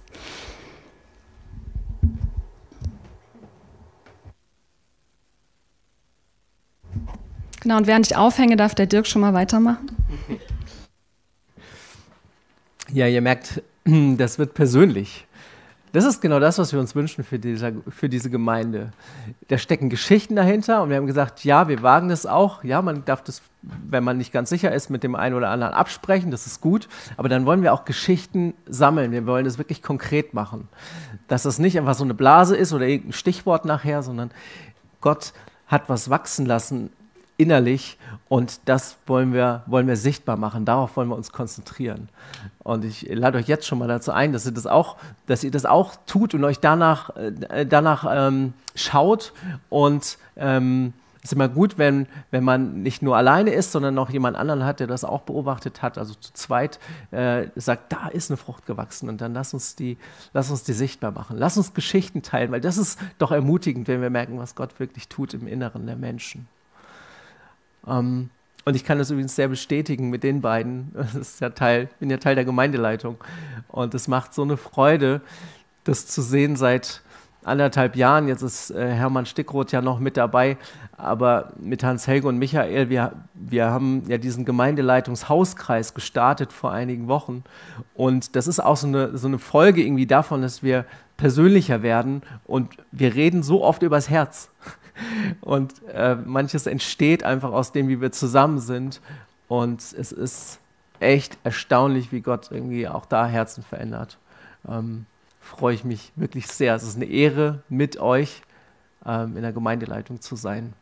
Genau, 7.63 7.79
und 7.79 7.87
während 7.87 8.07
ich 8.07 8.15
aufhänge, 8.15 8.57
darf 8.57 8.75
der 8.75 8.87
Dirk 8.87 9.07
schon 9.07 9.23
mal 9.23 9.33
weitermachen. 9.33 9.91
Ja, 12.93 13.07
ihr 13.09 13.23
merkt, 13.23 13.63
das 13.85 14.39
wird 14.39 14.53
persönlich. 14.53 15.27
Das 15.95 16.05
ist 16.05 16.21
genau 16.21 16.41
das, 16.41 16.59
was 16.59 16.73
wir 16.73 16.81
uns 16.81 16.97
wünschen 16.97 17.23
für, 17.23 17.39
dieser, 17.39 17.71
für 17.89 18.09
diese 18.09 18.29
Gemeinde. 18.29 18.91
Da 19.47 19.59
stecken 19.59 19.91
Geschichten 19.91 20.35
dahinter 20.35 20.83
und 20.83 20.91
wir 20.91 20.97
haben 20.97 21.07
gesagt, 21.07 21.45
ja, 21.45 21.69
wir 21.69 21.85
wagen 21.85 22.09
das 22.09 22.27
auch. 22.27 22.65
Ja, 22.65 22.83
man 22.83 23.05
darf 23.05 23.23
das, 23.23 23.43
wenn 23.63 24.03
man 24.03 24.19
nicht 24.19 24.33
ganz 24.33 24.51
sicher 24.51 24.73
ist, 24.73 24.91
mit 24.91 25.05
dem 25.05 25.15
einen 25.15 25.37
oder 25.37 25.51
anderen 25.51 25.73
absprechen, 25.73 26.33
das 26.33 26.49
ist 26.49 26.61
gut. 26.61 26.89
Aber 27.17 27.29
dann 27.29 27.47
wollen 27.47 27.63
wir 27.63 27.73
auch 27.73 27.85
Geschichten 27.85 28.55
sammeln. 28.67 29.13
Wir 29.13 29.25
wollen 29.25 29.45
das 29.45 29.57
wirklich 29.57 29.83
konkret 29.83 30.35
machen. 30.35 30.67
Dass 31.29 31.45
das 31.45 31.61
nicht 31.61 31.79
einfach 31.79 31.95
so 31.95 32.03
eine 32.03 32.15
Blase 32.15 32.57
ist 32.57 32.73
oder 32.73 32.89
irgendein 32.89 33.13
Stichwort 33.13 33.65
nachher, 33.65 34.03
sondern 34.03 34.33
Gott 35.01 35.33
hat 35.69 35.89
was 35.89 36.11
wachsen 36.11 36.45
lassen 36.45 36.91
innerlich 37.37 37.99
und 38.35 38.63
das 38.65 38.97
wollen 39.07 39.33
wir, 39.33 39.63
wollen 39.67 39.87
wir 39.87 39.97
sichtbar 39.97 40.37
machen. 40.37 40.65
Darauf 40.65 40.97
wollen 40.97 41.09
wir 41.09 41.15
uns 41.15 41.31
konzentrieren. 41.31 42.09
Und 42.65 42.85
ich 42.85 43.07
lade 43.09 43.39
euch 43.39 43.47
jetzt 43.47 43.65
schon 43.65 43.79
mal 43.79 43.87
dazu 43.87 44.11
ein, 44.11 44.33
dass 44.33 44.45
ihr 44.45 44.51
das 44.51 44.67
auch, 44.67 44.97
dass 45.27 45.45
ihr 45.45 45.53
das 45.53 45.65
auch 45.65 45.95
tut 46.07 46.35
und 46.35 46.43
euch 46.43 46.59
danach, 46.59 47.15
äh, 47.15 47.65
danach 47.65 48.05
ähm, 48.11 48.55
schaut. 48.75 49.33
Und 49.69 50.19
ähm, 50.35 50.95
es 51.19 51.27
ist 51.27 51.35
immer 51.35 51.49
gut, 51.49 51.79
wenn, 51.79 52.09
wenn 52.33 52.43
man 52.43 52.83
nicht 52.83 53.03
nur 53.03 53.17
alleine 53.17 53.53
ist, 53.53 53.71
sondern 53.71 53.95
noch 53.95 54.11
jemand 54.11 54.37
anderen 54.37 54.65
hat, 54.65 54.81
der 54.81 54.89
das 54.89 55.05
auch 55.05 55.21
beobachtet 55.21 55.81
hat, 55.81 55.97
also 55.97 56.15
zu 56.15 56.33
zweit 56.33 56.81
äh, 57.13 57.47
sagt, 57.55 57.93
da 57.93 58.09
ist 58.09 58.33
eine 58.33 58.37
Frucht 58.37 58.67
gewachsen 58.67 59.09
und 59.09 59.21
dann 59.21 59.33
lass 59.33 59.55
uns, 59.55 59.77
die, 59.77 59.97
lass 60.33 60.51
uns 60.51 60.65
die 60.65 60.73
sichtbar 60.73 61.13
machen. 61.13 61.37
Lass 61.39 61.57
uns 61.57 61.73
Geschichten 61.73 62.23
teilen, 62.23 62.51
weil 62.51 62.61
das 62.61 62.79
ist 62.79 62.99
doch 63.19 63.31
ermutigend, 63.31 63.87
wenn 63.87 64.03
wir 64.03 64.11
merken, 64.11 64.41
was 64.41 64.57
Gott 64.57 64.81
wirklich 64.81 65.09
tut 65.09 65.35
im 65.35 65.47
Inneren 65.47 65.87
der 65.87 65.95
Menschen. 65.95 66.49
Ähm, 67.87 68.31
und 68.65 68.77
ich 68.77 68.85
kann 68.85 68.99
das 68.99 69.11
übrigens 69.11 69.37
sehr 69.37 69.49
bestätigen 69.49 70.11
mit 70.11 70.23
den 70.23 70.41
beiden. 70.41 70.93
Das 70.95 71.15
ist 71.15 71.41
ja 71.41 71.51
Teil, 71.51 71.89
bin 72.01 72.11
ja 72.11 72.17
Teil 72.17 72.35
der 72.35 72.45
Gemeindeleitung. 72.45 73.17
Und 73.69 73.95
es 73.95 74.09
macht 74.09 74.35
so 74.35 74.43
eine 74.43 74.57
Freude, 74.57 75.21
das 75.85 76.07
zu 76.07 76.23
sehen 76.23 76.57
seit 76.57 77.03
anderthalb 77.45 77.95
Jahren. 77.95 78.27
Jetzt 78.27 78.43
ist 78.43 78.71
äh, 78.71 78.91
Hermann 78.91 79.27
Stickroth 79.27 79.73
ja 79.73 79.83
noch 79.83 79.99
mit 79.99 80.17
dabei. 80.17 80.57
Aber 80.97 81.53
mit 81.61 81.85
Hans-Helge 81.85 82.29
und 82.29 82.39
Michael, 82.39 82.89
wir, 82.89 83.13
wir 83.35 83.67
haben 83.67 84.05
ja 84.09 84.17
diesen 84.17 84.45
Gemeindeleitungshauskreis 84.45 85.93
gestartet 85.93 86.53
vor 86.53 86.73
einigen 86.73 87.09
Wochen. 87.09 87.45
Und 87.95 88.35
das 88.37 88.47
ist 88.47 88.61
auch 88.61 88.77
so 88.77 88.87
eine, 88.87 89.19
so 89.19 89.27
eine 89.27 89.39
Folge 89.39 89.83
irgendwie 89.83 90.07
davon, 90.07 90.41
dass 90.41 90.63
wir 90.63 90.87
persönlicher 91.17 91.83
werden. 91.83 92.23
Und 92.47 92.71
wir 92.93 93.15
reden 93.15 93.43
so 93.43 93.63
oft 93.63 93.83
übers 93.83 94.09
Herz. 94.09 94.51
Und 95.41 95.75
äh, 95.93 96.15
manches 96.15 96.67
entsteht 96.67 97.25
einfach 97.25 97.53
aus 97.53 97.73
dem, 97.73 97.89
wie 97.89 98.01
wir 98.01 98.13
zusammen 98.13 98.59
sind. 98.59 99.01
Und 99.49 99.81
es 99.81 100.13
ist 100.13 100.59
echt 101.01 101.39
erstaunlich, 101.45 102.13
wie 102.13 102.21
Gott 102.21 102.51
irgendwie 102.51 102.89
auch 102.89 103.07
da 103.07 103.27
Herzen 103.27 103.63
verändert. 103.63 104.19
Ähm, 104.69 105.07
freue 105.41 105.75
ich 105.75 105.85
mich 105.85 106.13
wirklich 106.17 106.47
sehr. 106.47 106.75
Es 106.75 106.83
ist 106.83 106.97
eine 106.97 107.05
Ehre, 107.05 107.63
mit 107.69 107.99
euch 107.99 108.43
ähm, 109.05 109.37
in 109.37 109.43
der 109.43 109.53
Gemeindeleitung 109.53 110.21
zu 110.21 110.37
sein. 110.37 110.73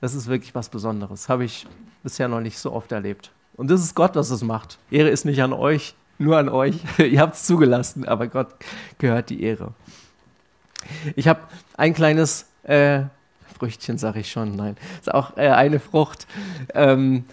Das 0.00 0.14
ist 0.14 0.26
wirklich 0.26 0.54
was 0.54 0.68
Besonderes. 0.68 1.28
Habe 1.28 1.44
ich 1.44 1.66
bisher 2.02 2.28
noch 2.28 2.40
nicht 2.40 2.58
so 2.58 2.72
oft 2.72 2.92
erlebt. 2.92 3.32
Und 3.56 3.70
das 3.70 3.80
ist 3.80 3.94
Gott, 3.94 4.14
was 4.14 4.30
es 4.30 4.42
macht. 4.42 4.78
Ehre 4.90 5.08
ist 5.08 5.24
nicht 5.24 5.42
an 5.42 5.52
euch, 5.52 5.94
nur 6.18 6.36
an 6.36 6.48
euch. 6.48 6.76
Ihr 6.98 7.20
habt 7.20 7.34
es 7.34 7.44
zugelassen, 7.44 8.06
aber 8.06 8.28
Gott 8.28 8.48
gehört 8.98 9.30
die 9.30 9.42
Ehre. 9.42 9.72
Ich 11.16 11.26
habe 11.26 11.40
ein 11.76 11.94
kleines 11.94 12.46
äh, 12.62 13.02
Früchtchen, 13.58 13.98
sage 13.98 14.20
ich 14.20 14.30
schon, 14.30 14.56
nein, 14.56 14.76
ist 15.00 15.12
auch 15.12 15.36
äh, 15.36 15.48
eine 15.48 15.80
Frucht, 15.80 16.26
ähm, 16.74 17.24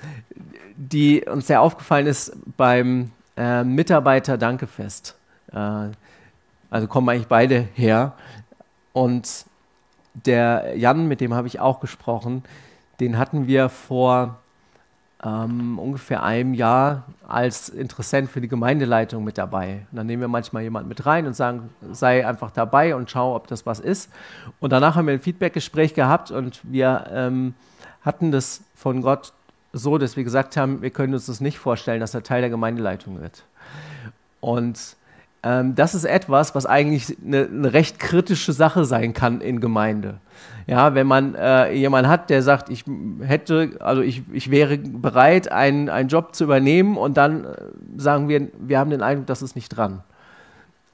die 0.75 1.23
uns 1.25 1.47
sehr 1.47 1.61
aufgefallen 1.61 2.07
ist 2.07 2.35
beim 2.57 3.11
äh, 3.37 3.63
Mitarbeiter-Dankefest. 3.63 5.15
Äh, 5.53 5.89
also 6.69 6.87
kommen 6.87 7.09
eigentlich 7.09 7.27
beide 7.27 7.67
her. 7.73 8.13
Und 8.93 9.45
der 10.13 10.73
Jan, 10.77 11.07
mit 11.07 11.21
dem 11.21 11.33
habe 11.33 11.47
ich 11.47 11.59
auch 11.59 11.79
gesprochen, 11.79 12.43
den 12.99 13.17
hatten 13.17 13.47
wir 13.47 13.69
vor 13.69 14.39
ähm, 15.23 15.79
ungefähr 15.79 16.23
einem 16.23 16.53
Jahr 16.53 17.03
als 17.27 17.69
Interessent 17.69 18.29
für 18.29 18.41
die 18.41 18.47
Gemeindeleitung 18.47 19.23
mit 19.23 19.37
dabei. 19.37 19.85
Und 19.91 19.97
dann 19.97 20.07
nehmen 20.07 20.21
wir 20.21 20.27
manchmal 20.27 20.63
jemanden 20.63 20.89
mit 20.89 21.05
rein 21.05 21.25
und 21.25 21.35
sagen, 21.35 21.69
sei 21.91 22.27
einfach 22.27 22.51
dabei 22.51 22.95
und 22.95 23.09
schau, 23.09 23.35
ob 23.35 23.47
das 23.47 23.65
was 23.65 23.79
ist. 23.79 24.11
Und 24.59 24.71
danach 24.71 24.95
haben 24.95 25.07
wir 25.07 25.13
ein 25.13 25.19
Feedbackgespräch 25.19 25.93
gehabt 25.93 26.31
und 26.31 26.61
wir 26.63 27.05
ähm, 27.11 27.53
hatten 28.01 28.31
das 28.31 28.61
von 28.75 29.01
Gott 29.01 29.33
so, 29.73 29.97
dass 29.97 30.15
wir 30.15 30.23
gesagt 30.23 30.55
haben, 30.57 30.81
wir 30.81 30.89
können 30.89 31.13
uns 31.13 31.25
das 31.25 31.41
nicht 31.41 31.59
vorstellen, 31.59 31.99
dass 31.99 32.13
er 32.13 32.23
Teil 32.23 32.41
der 32.41 32.49
Gemeindeleitung 32.49 33.19
wird. 33.19 33.43
Und 34.39 34.95
ähm, 35.45 35.75
das 35.75 35.93
ist 35.93 36.05
etwas, 36.05 36.55
was 36.55 36.65
eigentlich 36.65 37.15
eine, 37.23 37.45
eine, 37.45 37.71
recht 37.71 37.99
kritische 37.99 38.51
Sache 38.51 38.83
sein 38.83 39.13
kann 39.13 39.41
in 39.41 39.61
Gemeinde. 39.61 40.15
Ja, 40.65 40.95
wenn 40.95 41.05
man 41.05 41.35
äh, 41.35 41.71
jemanden 41.73 42.09
hat, 42.09 42.31
der 42.31 42.41
sagt, 42.41 42.69
ich 42.69 42.83
hätte, 43.21 43.77
also 43.79 44.01
ich, 44.01 44.23
ich 44.33 44.49
wäre 44.49 44.79
bereit, 44.79 45.51
einen, 45.51 45.89
einen 45.89 46.09
Job 46.09 46.33
zu 46.33 46.45
übernehmen 46.45 46.97
und 46.97 47.15
dann 47.17 47.45
äh, 47.45 47.55
sagen 47.97 48.27
wir, 48.27 48.47
wir 48.59 48.79
haben 48.79 48.89
den 48.89 49.03
Eindruck, 49.03 49.27
das 49.27 49.43
ist 49.43 49.55
nicht 49.55 49.69
dran. 49.69 50.01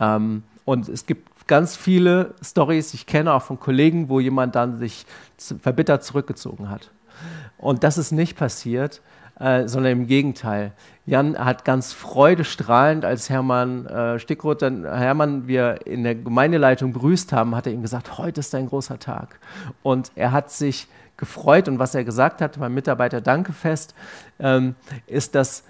Ähm, 0.01 0.43
und 0.65 0.89
es 0.89 1.05
gibt 1.05 1.47
ganz 1.47 1.77
viele 1.77 2.33
Stories, 2.43 2.93
ich 2.93 3.05
kenne 3.05 3.33
auch 3.33 3.43
von 3.43 3.57
Kollegen, 3.57 4.09
wo 4.09 4.19
jemand 4.19 4.55
dann 4.55 4.77
sich 4.79 5.05
verbittert 5.37 6.03
zurückgezogen 6.03 6.69
hat. 6.69 6.91
Und 7.57 7.85
das 7.85 7.97
ist 7.97 8.11
nicht 8.11 8.37
passiert, 8.37 9.01
äh, 9.41 9.67
sondern 9.67 9.93
im 9.93 10.07
Gegenteil. 10.07 10.71
Jan 11.07 11.37
hat 11.37 11.65
ganz 11.65 11.93
freudestrahlend, 11.93 13.03
als 13.03 13.29
Hermann 13.29 13.87
äh, 13.87 14.19
Stickroth 14.19 14.61
dann 14.61 14.85
Hermann 14.85 15.47
wir 15.47 15.87
in 15.87 16.03
der 16.03 16.13
Gemeindeleitung 16.13 16.93
begrüßt 16.93 17.33
haben, 17.33 17.55
hat 17.55 17.65
er 17.65 17.73
ihm 17.73 17.81
gesagt, 17.81 18.19
heute 18.19 18.39
ist 18.39 18.53
ein 18.53 18.67
großer 18.67 18.99
Tag. 18.99 19.39
Und 19.81 20.11
er 20.15 20.31
hat 20.31 20.51
sich 20.51 20.87
gefreut 21.17 21.67
und 21.67 21.79
was 21.79 21.95
er 21.95 22.03
gesagt 22.03 22.41
hat 22.41 22.59
beim 22.59 22.73
Mitarbeiter 22.73 23.19
Dankefest, 23.19 23.95
ähm, 24.39 24.75
ist, 25.07 25.33
dass 25.33 25.63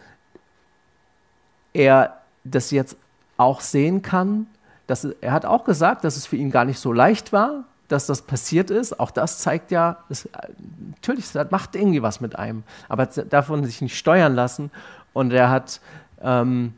er 1.73 2.17
das 2.43 2.71
jetzt 2.71 2.97
auch 3.37 3.61
sehen 3.61 4.01
kann. 4.01 4.47
Dass, 4.87 5.05
er 5.05 5.31
hat 5.31 5.45
auch 5.45 5.63
gesagt, 5.63 6.03
dass 6.03 6.17
es 6.17 6.25
für 6.25 6.35
ihn 6.35 6.51
gar 6.51 6.65
nicht 6.65 6.79
so 6.79 6.91
leicht 6.91 7.31
war, 7.31 7.63
dass 7.91 8.07
das 8.07 8.21
passiert 8.21 8.69
ist. 8.69 8.99
Auch 8.99 9.11
das 9.11 9.39
zeigt 9.39 9.71
ja, 9.71 9.97
es, 10.09 10.29
natürlich, 10.95 11.31
das 11.31 11.51
macht 11.51 11.75
irgendwie 11.75 12.01
was 12.01 12.21
mit 12.21 12.37
einem, 12.37 12.63
aber 12.89 13.05
davon 13.05 13.63
sich 13.65 13.81
nicht 13.81 13.97
steuern 13.97 14.35
lassen. 14.35 14.71
Und 15.13 15.33
er 15.33 15.49
hat 15.49 15.81
ähm, 16.21 16.73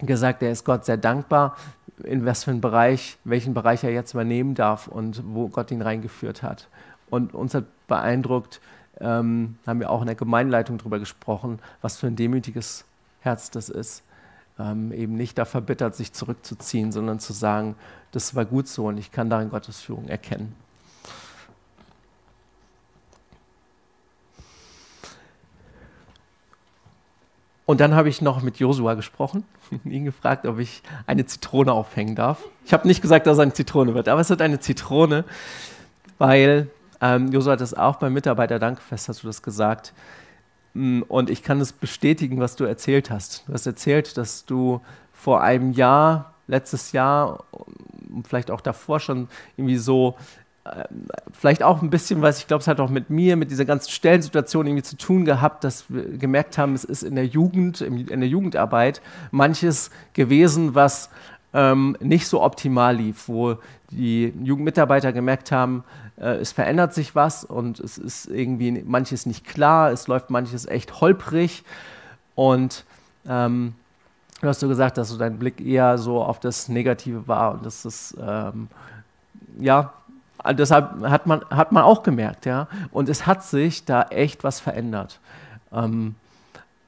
gesagt, 0.00 0.42
er 0.42 0.50
ist 0.50 0.64
Gott 0.64 0.84
sehr 0.84 0.96
dankbar, 0.96 1.56
in 2.02 2.26
was 2.26 2.44
für 2.44 2.50
einen 2.50 2.60
Bereich, 2.60 3.18
welchen 3.24 3.54
Bereich 3.54 3.84
er 3.84 3.92
jetzt 3.92 4.12
übernehmen 4.12 4.54
darf 4.54 4.88
und 4.88 5.22
wo 5.26 5.48
Gott 5.48 5.70
ihn 5.70 5.82
reingeführt 5.82 6.42
hat. 6.42 6.68
Und 7.10 7.34
uns 7.34 7.54
hat 7.54 7.64
beeindruckt, 7.86 8.60
ähm, 9.00 9.58
haben 9.66 9.80
wir 9.80 9.90
auch 9.90 10.00
in 10.00 10.06
der 10.06 10.16
Gemeinleitung 10.16 10.78
darüber 10.78 10.98
gesprochen, 10.98 11.58
was 11.82 11.96
für 11.96 12.06
ein 12.06 12.16
demütiges 12.16 12.84
Herz 13.20 13.50
das 13.50 13.68
ist 13.68 14.02
ähm, 14.58 14.92
eben 14.92 15.16
nicht 15.16 15.38
da 15.38 15.44
verbittert, 15.44 15.94
sich 15.94 16.12
zurückzuziehen, 16.12 16.92
sondern 16.92 17.18
zu 17.18 17.32
sagen, 17.32 17.76
das 18.12 18.34
war 18.34 18.44
gut 18.44 18.68
so 18.68 18.86
und 18.86 18.98
ich 18.98 19.10
kann 19.10 19.30
darin 19.30 19.50
Gottes 19.50 19.80
Führung 19.80 20.08
erkennen. 20.08 20.54
Und 27.66 27.80
dann 27.80 27.94
habe 27.94 28.10
ich 28.10 28.20
noch 28.20 28.42
mit 28.42 28.58
Josua 28.58 28.94
gesprochen, 28.94 29.44
ihn 29.84 30.04
gefragt, 30.04 30.46
ob 30.46 30.58
ich 30.58 30.82
eine 31.06 31.24
Zitrone 31.24 31.72
aufhängen 31.72 32.14
darf. 32.14 32.44
Ich 32.66 32.72
habe 32.72 32.86
nicht 32.86 33.00
gesagt, 33.00 33.26
dass 33.26 33.38
es 33.38 33.40
eine 33.40 33.54
Zitrone 33.54 33.94
wird, 33.94 34.08
aber 34.08 34.20
es 34.20 34.28
wird 34.28 34.42
eine 34.42 34.60
Zitrone, 34.60 35.24
weil 36.18 36.70
ähm, 37.00 37.32
Josua 37.32 37.54
hat 37.54 37.60
das 37.60 37.74
auch 37.74 37.96
beim 37.96 38.12
Mitarbeiter-Dankfest, 38.12 39.08
hast 39.08 39.22
du 39.22 39.26
das 39.26 39.42
gesagt, 39.42 39.94
und 40.74 41.30
ich 41.30 41.42
kann 41.42 41.60
es 41.60 41.72
bestätigen, 41.72 42.40
was 42.40 42.56
du 42.56 42.64
erzählt 42.64 43.10
hast. 43.10 43.44
Du 43.46 43.52
hast 43.52 43.66
erzählt, 43.66 44.16
dass 44.16 44.44
du 44.44 44.80
vor 45.12 45.40
einem 45.40 45.72
Jahr, 45.72 46.34
letztes 46.48 46.92
Jahr, 46.92 47.44
vielleicht 48.26 48.50
auch 48.50 48.60
davor 48.60 48.98
schon 48.98 49.28
irgendwie 49.56 49.76
so, 49.76 50.16
äh, 50.64 50.84
vielleicht 51.32 51.62
auch 51.62 51.80
ein 51.80 51.90
bisschen, 51.90 52.22
was 52.22 52.38
ich 52.38 52.48
glaube, 52.48 52.62
es 52.62 52.68
hat 52.68 52.80
auch 52.80 52.90
mit 52.90 53.08
mir, 53.08 53.36
mit 53.36 53.50
dieser 53.50 53.64
ganzen 53.64 53.90
Stellensituation 53.90 54.66
irgendwie 54.66 54.82
zu 54.82 54.96
tun 54.96 55.24
gehabt, 55.24 55.62
dass 55.62 55.84
wir 55.88 56.18
gemerkt 56.18 56.58
haben, 56.58 56.74
es 56.74 56.84
ist 56.84 57.04
in 57.04 57.14
der 57.14 57.26
Jugend, 57.26 57.80
in 57.80 58.06
der 58.20 58.28
Jugendarbeit 58.28 59.00
manches 59.30 59.90
gewesen, 60.12 60.74
was 60.74 61.08
ähm, 61.52 61.96
nicht 62.00 62.26
so 62.26 62.42
optimal 62.42 62.96
lief, 62.96 63.28
wo 63.28 63.58
die 63.90 64.32
Jugendmitarbeiter 64.42 65.12
gemerkt 65.12 65.52
haben, 65.52 65.84
äh, 66.16 66.36
es 66.36 66.52
verändert 66.52 66.94
sich 66.94 67.14
was 67.14 67.44
und 67.44 67.80
es 67.80 67.98
ist 67.98 68.26
irgendwie 68.26 68.82
manches 68.84 69.26
nicht 69.26 69.44
klar, 69.44 69.90
es 69.90 70.06
läuft 70.06 70.30
manches 70.30 70.66
echt 70.66 71.00
holprig 71.00 71.64
und 72.34 72.84
ähm, 73.28 73.74
du 74.40 74.48
hast 74.48 74.60
so 74.60 74.68
gesagt, 74.68 74.98
dass 74.98 75.08
so 75.08 75.18
dein 75.18 75.38
Blick 75.38 75.60
eher 75.60 75.98
so 75.98 76.22
auf 76.22 76.40
das 76.40 76.68
Negative 76.68 77.28
war 77.28 77.52
und 77.52 77.66
dass 77.66 77.84
es 77.84 78.16
ähm, 78.20 78.68
ja 79.58 79.92
deshalb 80.52 81.00
hat 81.02 81.26
man, 81.26 81.42
hat 81.48 81.72
man 81.72 81.84
auch 81.84 82.02
gemerkt, 82.02 82.44
ja. 82.44 82.68
Und 82.90 83.08
es 83.08 83.26
hat 83.26 83.42
sich 83.42 83.84
da 83.84 84.02
echt 84.02 84.44
was 84.44 84.60
verändert. 84.60 85.20
Ähm, 85.72 86.16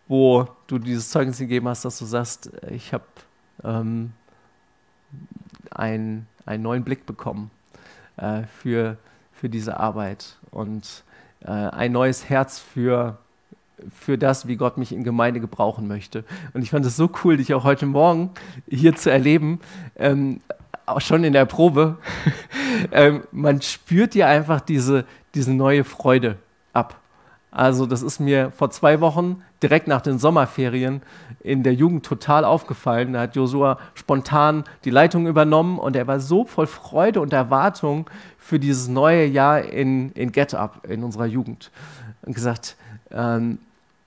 wo 0.08 0.46
du 0.66 0.78
dieses 0.78 1.10
Zeugnis 1.10 1.38
gegeben 1.38 1.68
hast, 1.68 1.84
dass 1.84 1.98
du 1.98 2.04
sagst, 2.04 2.50
ich 2.70 2.92
habe 2.92 3.04
ähm, 3.64 4.12
ein, 5.70 6.26
einen 6.44 6.62
neuen 6.62 6.84
Blick 6.84 7.06
bekommen 7.06 7.50
äh, 8.16 8.42
für, 8.44 8.98
für 9.38 9.48
diese 9.48 9.78
Arbeit 9.78 10.36
und 10.50 11.04
äh, 11.44 11.50
ein 11.50 11.92
neues 11.92 12.28
Herz 12.28 12.58
für, 12.58 13.18
für 13.94 14.18
das, 14.18 14.48
wie 14.48 14.56
Gott 14.56 14.78
mich 14.78 14.92
in 14.92 15.04
Gemeinde 15.04 15.40
gebrauchen 15.40 15.86
möchte. 15.86 16.24
Und 16.54 16.62
ich 16.62 16.70
fand 16.70 16.86
es 16.86 16.96
so 16.96 17.10
cool, 17.22 17.36
dich 17.36 17.54
auch 17.54 17.64
heute 17.64 17.86
Morgen 17.86 18.30
hier 18.68 18.96
zu 18.96 19.10
erleben, 19.10 19.60
ähm, 19.96 20.40
auch 20.86 21.00
schon 21.00 21.24
in 21.24 21.32
der 21.32 21.44
Probe. 21.44 21.98
ähm, 22.92 23.24
man 23.32 23.60
spürt 23.60 24.14
dir 24.14 24.28
einfach 24.28 24.60
diese, 24.60 25.04
diese 25.34 25.52
neue 25.52 25.84
Freude. 25.84 26.38
Also 27.56 27.86
das 27.86 28.02
ist 28.02 28.20
mir 28.20 28.50
vor 28.50 28.68
zwei 28.68 29.00
Wochen 29.00 29.42
direkt 29.62 29.88
nach 29.88 30.02
den 30.02 30.18
Sommerferien 30.18 31.00
in 31.40 31.62
der 31.62 31.72
Jugend 31.72 32.04
total 32.04 32.44
aufgefallen. 32.44 33.14
Da 33.14 33.20
hat 33.20 33.34
Josua 33.34 33.78
spontan 33.94 34.64
die 34.84 34.90
Leitung 34.90 35.26
übernommen 35.26 35.78
und 35.78 35.96
er 35.96 36.06
war 36.06 36.20
so 36.20 36.44
voll 36.44 36.66
Freude 36.66 37.18
und 37.22 37.32
Erwartung 37.32 38.10
für 38.38 38.58
dieses 38.58 38.88
neue 38.88 39.24
Jahr 39.24 39.62
in, 39.62 40.12
in 40.12 40.32
Get 40.32 40.52
Up, 40.52 40.86
in 40.86 41.02
unserer 41.02 41.24
Jugend. 41.24 41.70
Und 42.26 42.34
gesagt, 42.34 42.76
ähm, 43.10 43.56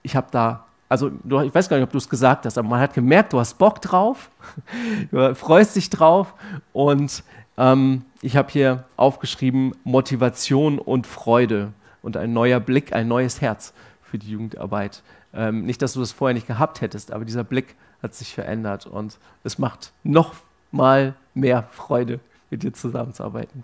ich 0.04 0.16
habe 0.16 0.28
da, 0.30 0.66
also 0.88 1.08
ich 1.08 1.56
weiß 1.56 1.70
gar 1.70 1.78
nicht, 1.78 1.86
ob 1.86 1.92
du 1.92 1.98
es 1.98 2.08
gesagt 2.08 2.46
hast, 2.46 2.56
aber 2.56 2.68
man 2.68 2.80
hat 2.80 2.94
gemerkt, 2.94 3.34
du 3.34 3.40
hast 3.40 3.58
Bock 3.58 3.82
drauf, 3.82 4.30
du 5.12 5.34
freust 5.34 5.76
dich 5.76 5.90
drauf 5.90 6.36
und 6.72 7.24
ähm, 7.58 8.04
ich 8.22 8.38
habe 8.38 8.52
hier 8.52 8.84
aufgeschrieben 8.96 9.74
Motivation 9.84 10.78
und 10.78 11.08
Freude 11.08 11.74
und 12.02 12.18
ein 12.18 12.34
neuer 12.34 12.60
Blick, 12.60 12.94
ein 12.94 13.08
neues 13.08 13.42
Herz 13.42 13.74
für 14.02 14.18
die 14.18 14.32
Jugendarbeit. 14.32 15.04
Ähm, 15.34 15.66
nicht, 15.66 15.82
dass 15.82 15.94
du 15.94 16.00
das 16.00 16.12
vorher 16.12 16.34
nicht 16.34 16.48
gehabt 16.48 16.82
hättest, 16.82 17.12
aber 17.12 17.26
dieser 17.26 17.44
Blick 17.44 17.76
hat 18.02 18.16
sich 18.16 18.34
verändert 18.34 18.86
und 18.86 19.20
es 19.44 19.58
macht 19.58 19.92
noch 20.04 20.36
mal 20.72 21.16
mehr 21.34 21.64
Freude, 21.72 22.20
mit 22.50 22.64
dir 22.64 22.74
zusammenzuarbeiten. 22.74 23.64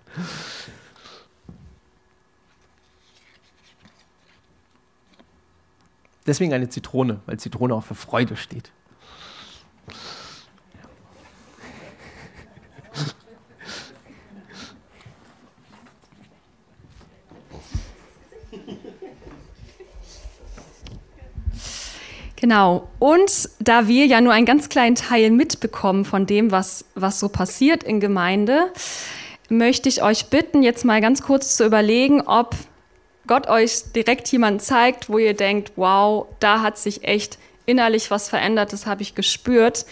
Deswegen 6.26 6.52
eine 6.52 6.68
Zitrone, 6.68 7.20
weil 7.26 7.38
Zitrone 7.38 7.74
auch 7.74 7.84
für 7.84 7.94
Freude 7.94 8.36
steht. 8.36 8.72
Genau. 22.36 22.88
Und 22.98 23.48
da 23.58 23.88
wir 23.88 24.06
ja 24.06 24.20
nur 24.20 24.32
einen 24.32 24.46
ganz 24.46 24.68
kleinen 24.68 24.94
Teil 24.94 25.30
mitbekommen 25.30 26.04
von 26.04 26.26
dem, 26.26 26.52
was, 26.52 26.84
was 26.94 27.18
so 27.18 27.28
passiert 27.28 27.82
in 27.82 27.98
Gemeinde, 27.98 28.70
möchte 29.48 29.88
ich 29.88 30.02
euch 30.02 30.26
bitten, 30.26 30.62
jetzt 30.62 30.84
mal 30.84 31.00
ganz 31.00 31.22
kurz 31.22 31.56
zu 31.56 31.64
überlegen, 31.64 32.20
ob 32.20 32.54
Gott 33.26 33.48
euch 33.48 33.92
direkt 33.94 34.30
jemanden 34.30 34.60
zeigt, 34.60 35.08
wo 35.08 35.18
ihr 35.18 35.34
denkt, 35.34 35.72
wow, 35.76 36.26
da 36.38 36.60
hat 36.60 36.78
sich 36.78 37.04
echt 37.04 37.38
innerlich 37.64 38.10
was 38.10 38.28
verändert, 38.28 38.72
das 38.72 38.86
habe 38.86 39.02
ich 39.02 39.14
gespürt. 39.14 39.86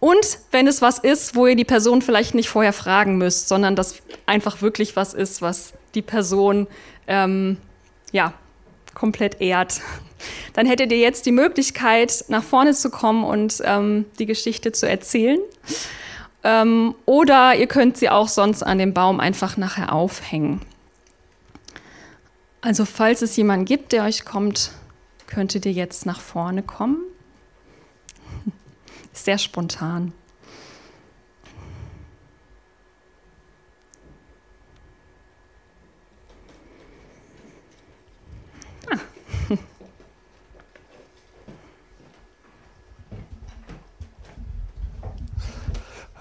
Und 0.00 0.38
wenn 0.50 0.66
es 0.66 0.82
was 0.82 0.98
ist, 0.98 1.36
wo 1.36 1.46
ihr 1.46 1.56
die 1.56 1.64
Person 1.64 2.02
vielleicht 2.02 2.34
nicht 2.34 2.48
vorher 2.48 2.72
fragen 2.72 3.18
müsst, 3.18 3.48
sondern 3.48 3.76
das 3.76 3.96
einfach 4.26 4.62
wirklich 4.62 4.96
was 4.96 5.14
ist, 5.14 5.42
was 5.42 5.74
die 5.94 6.02
Person 6.02 6.66
ähm, 7.06 7.58
ja, 8.12 8.34
komplett 8.94 9.40
ehrt 9.40 9.80
dann 10.52 10.66
hättet 10.66 10.92
ihr 10.92 10.98
jetzt 10.98 11.26
die 11.26 11.32
Möglichkeit, 11.32 12.24
nach 12.28 12.42
vorne 12.42 12.74
zu 12.74 12.90
kommen 12.90 13.24
und 13.24 13.62
ähm, 13.64 14.06
die 14.18 14.26
Geschichte 14.26 14.72
zu 14.72 14.88
erzählen. 14.88 15.38
Ähm, 16.44 16.94
oder 17.06 17.54
ihr 17.54 17.66
könnt 17.66 17.96
sie 17.96 18.10
auch 18.10 18.28
sonst 18.28 18.62
an 18.62 18.78
dem 18.78 18.94
Baum 18.94 19.20
einfach 19.20 19.56
nachher 19.56 19.92
aufhängen. 19.92 20.60
Also 22.60 22.84
falls 22.84 23.22
es 23.22 23.36
jemanden 23.36 23.64
gibt, 23.64 23.92
der 23.92 24.04
euch 24.04 24.24
kommt, 24.24 24.72
könntet 25.26 25.66
ihr 25.66 25.72
jetzt 25.72 26.06
nach 26.06 26.20
vorne 26.20 26.62
kommen. 26.62 26.98
Sehr 29.12 29.38
spontan. 29.38 30.12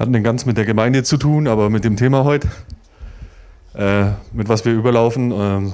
Hat 0.01 0.09
nicht 0.09 0.23
ganz 0.23 0.47
mit 0.47 0.57
der 0.57 0.65
Gemeinde 0.65 1.03
zu 1.03 1.15
tun, 1.17 1.47
aber 1.47 1.69
mit 1.69 1.83
dem 1.83 1.95
Thema 1.95 2.23
heute, 2.23 2.47
äh, 3.75 4.05
mit 4.33 4.49
was 4.49 4.65
wir 4.65 4.73
überlaufen. 4.73 5.31
Ähm, 5.31 5.73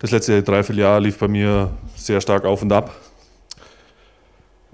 das 0.00 0.10
letzte 0.10 0.42
Dreivierteljahr 0.42 0.98
lief 0.98 1.16
bei 1.16 1.28
mir 1.28 1.70
sehr 1.94 2.20
stark 2.20 2.44
auf 2.44 2.60
und 2.60 2.72
ab. 2.72 2.92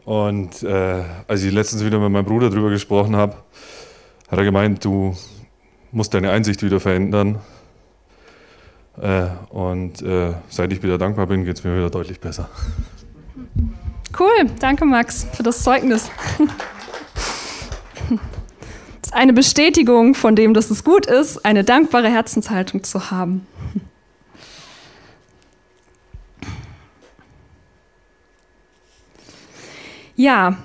Und 0.07 0.63
äh, 0.63 1.03
als 1.27 1.43
ich 1.43 1.53
letztens 1.53 1.85
wieder 1.85 1.99
mit 1.99 2.11
meinem 2.11 2.25
Bruder 2.25 2.49
darüber 2.49 2.71
gesprochen 2.71 3.15
habe, 3.15 3.37
hat 4.31 4.39
er 4.39 4.45
gemeint, 4.47 4.83
du 4.87 5.15
musst 5.93 6.15
deine 6.15 6.31
Einsicht 6.31 6.63
wieder 6.63 6.81
verändern. 6.81 7.41
Äh, 9.03 9.27
und 9.51 10.01
äh, 10.01 10.33
seit 10.49 10.73
ich 10.73 10.83
wieder 10.83 10.97
dankbar 10.97 11.27
bin, 11.27 11.45
geht 11.45 11.59
es 11.59 11.63
mir 11.63 11.77
wieder 11.77 11.91
deutlich 11.91 12.19
besser. 12.19 12.49
Cool, 14.19 14.47
danke 14.61 14.87
Max 14.87 15.27
für 15.31 15.43
das 15.43 15.63
Zeugnis. 15.63 16.11
Ist 19.03 19.15
eine 19.15 19.33
Bestätigung 19.33 20.15
von 20.15 20.37
dem, 20.37 20.55
dass 20.55 20.71
es 20.71 20.85
gut 20.85 21.07
ist, 21.07 21.45
eine 21.45 21.65
dankbare 21.65 22.09
Herzenshaltung 22.09 22.85
zu 22.85 23.11
haben. 23.11 23.47
Ja, 30.17 30.57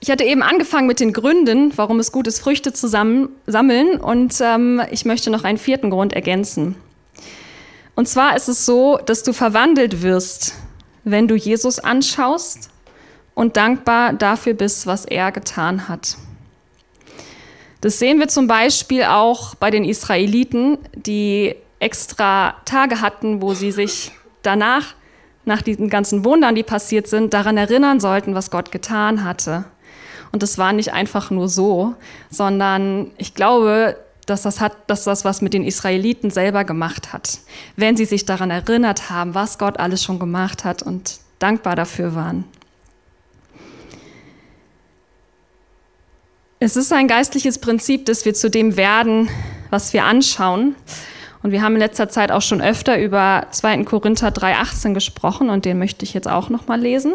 ich 0.00 0.10
hatte 0.10 0.24
eben 0.24 0.42
angefangen 0.42 0.86
mit 0.86 1.00
den 1.00 1.14
Gründen, 1.14 1.72
warum 1.76 1.98
es 1.98 2.12
gut 2.12 2.26
ist, 2.26 2.38
Früchte 2.38 2.74
zu 2.74 2.88
sammeln. 2.88 3.96
Und 3.98 4.38
ähm, 4.42 4.82
ich 4.90 5.06
möchte 5.06 5.30
noch 5.30 5.44
einen 5.44 5.56
vierten 5.56 5.88
Grund 5.88 6.12
ergänzen. 6.12 6.76
Und 7.94 8.06
zwar 8.06 8.36
ist 8.36 8.48
es 8.48 8.66
so, 8.66 8.98
dass 8.98 9.22
du 9.22 9.32
verwandelt 9.32 10.02
wirst, 10.02 10.56
wenn 11.04 11.26
du 11.26 11.36
Jesus 11.36 11.78
anschaust 11.78 12.68
und 13.34 13.56
dankbar 13.56 14.12
dafür 14.12 14.52
bist, 14.52 14.86
was 14.86 15.06
er 15.06 15.32
getan 15.32 15.88
hat. 15.88 16.18
Das 17.84 17.98
sehen 17.98 18.18
wir 18.18 18.28
zum 18.28 18.46
Beispiel 18.46 19.02
auch 19.02 19.56
bei 19.56 19.70
den 19.70 19.84
Israeliten, 19.84 20.78
die 20.94 21.54
extra 21.80 22.54
Tage 22.64 23.02
hatten, 23.02 23.42
wo 23.42 23.52
sie 23.52 23.72
sich 23.72 24.10
danach, 24.40 24.94
nach 25.44 25.60
diesen 25.60 25.90
ganzen 25.90 26.24
Wundern, 26.24 26.54
die 26.54 26.62
passiert 26.62 27.08
sind, 27.08 27.34
daran 27.34 27.58
erinnern 27.58 28.00
sollten, 28.00 28.34
was 28.34 28.50
Gott 28.50 28.72
getan 28.72 29.22
hatte. 29.22 29.66
Und 30.32 30.42
das 30.42 30.56
war 30.56 30.72
nicht 30.72 30.94
einfach 30.94 31.30
nur 31.30 31.46
so, 31.50 31.94
sondern 32.30 33.10
ich 33.18 33.34
glaube, 33.34 33.98
dass 34.24 34.40
das, 34.40 34.62
hat, 34.62 34.72
dass 34.86 35.04
das 35.04 35.26
was 35.26 35.42
mit 35.42 35.52
den 35.52 35.62
Israeliten 35.62 36.30
selber 36.30 36.64
gemacht 36.64 37.12
hat. 37.12 37.40
Wenn 37.76 37.98
sie 37.98 38.06
sich 38.06 38.24
daran 38.24 38.50
erinnert 38.50 39.10
haben, 39.10 39.34
was 39.34 39.58
Gott 39.58 39.78
alles 39.78 40.02
schon 40.02 40.18
gemacht 40.18 40.64
hat 40.64 40.82
und 40.82 41.18
dankbar 41.38 41.76
dafür 41.76 42.14
waren. 42.14 42.44
Es 46.60 46.76
ist 46.76 46.92
ein 46.92 47.08
geistliches 47.08 47.58
Prinzip, 47.58 48.06
dass 48.06 48.24
wir 48.24 48.32
zu 48.32 48.48
dem 48.48 48.76
werden, 48.76 49.28
was 49.70 49.92
wir 49.92 50.04
anschauen. 50.04 50.76
Und 51.42 51.50
wir 51.50 51.60
haben 51.60 51.74
in 51.74 51.80
letzter 51.80 52.08
Zeit 52.08 52.30
auch 52.32 52.40
schon 52.40 52.62
öfter 52.62 52.98
über 52.98 53.48
2. 53.50 53.84
Korinther 53.84 54.28
3,18 54.28 54.94
gesprochen 54.94 55.50
und 55.50 55.66
den 55.66 55.78
möchte 55.78 56.04
ich 56.04 56.14
jetzt 56.14 56.28
auch 56.28 56.48
nochmal 56.48 56.80
lesen. 56.80 57.14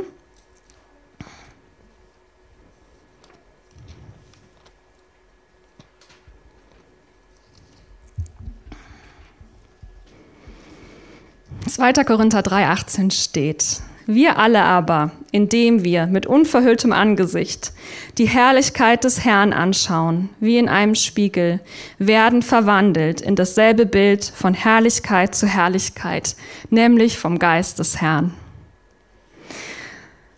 Zweiter 11.68 12.04
Korinther 12.04 12.42
3,18 12.42 13.12
steht: 13.12 13.82
wir 14.10 14.38
alle 14.40 14.64
aber, 14.64 15.12
indem 15.32 15.84
wir 15.84 16.08
mit 16.08 16.26
unverhülltem 16.26 16.92
Angesicht 16.92 17.74
die 18.18 18.28
Herrlichkeit 18.28 19.04
des 19.04 19.24
Herrn 19.24 19.54
anschauen, 19.54 20.30
wie 20.40 20.58
in 20.58 20.68
einem 20.68 20.96
Spiegel, 20.96 21.60
werden 22.00 22.42
verwandelt 22.42 23.22
in 23.22 23.36
dasselbe 23.36 23.86
Bild 23.86 24.26
von 24.26 24.56
Herrlichkeit 24.56 25.36
zu 25.36 25.46
Herrlichkeit, 25.46 26.36
nämlich 26.72 27.20
vom 27.20 27.38
Geist 27.38 27.78
des 27.78 28.02
Herrn. 28.02 28.34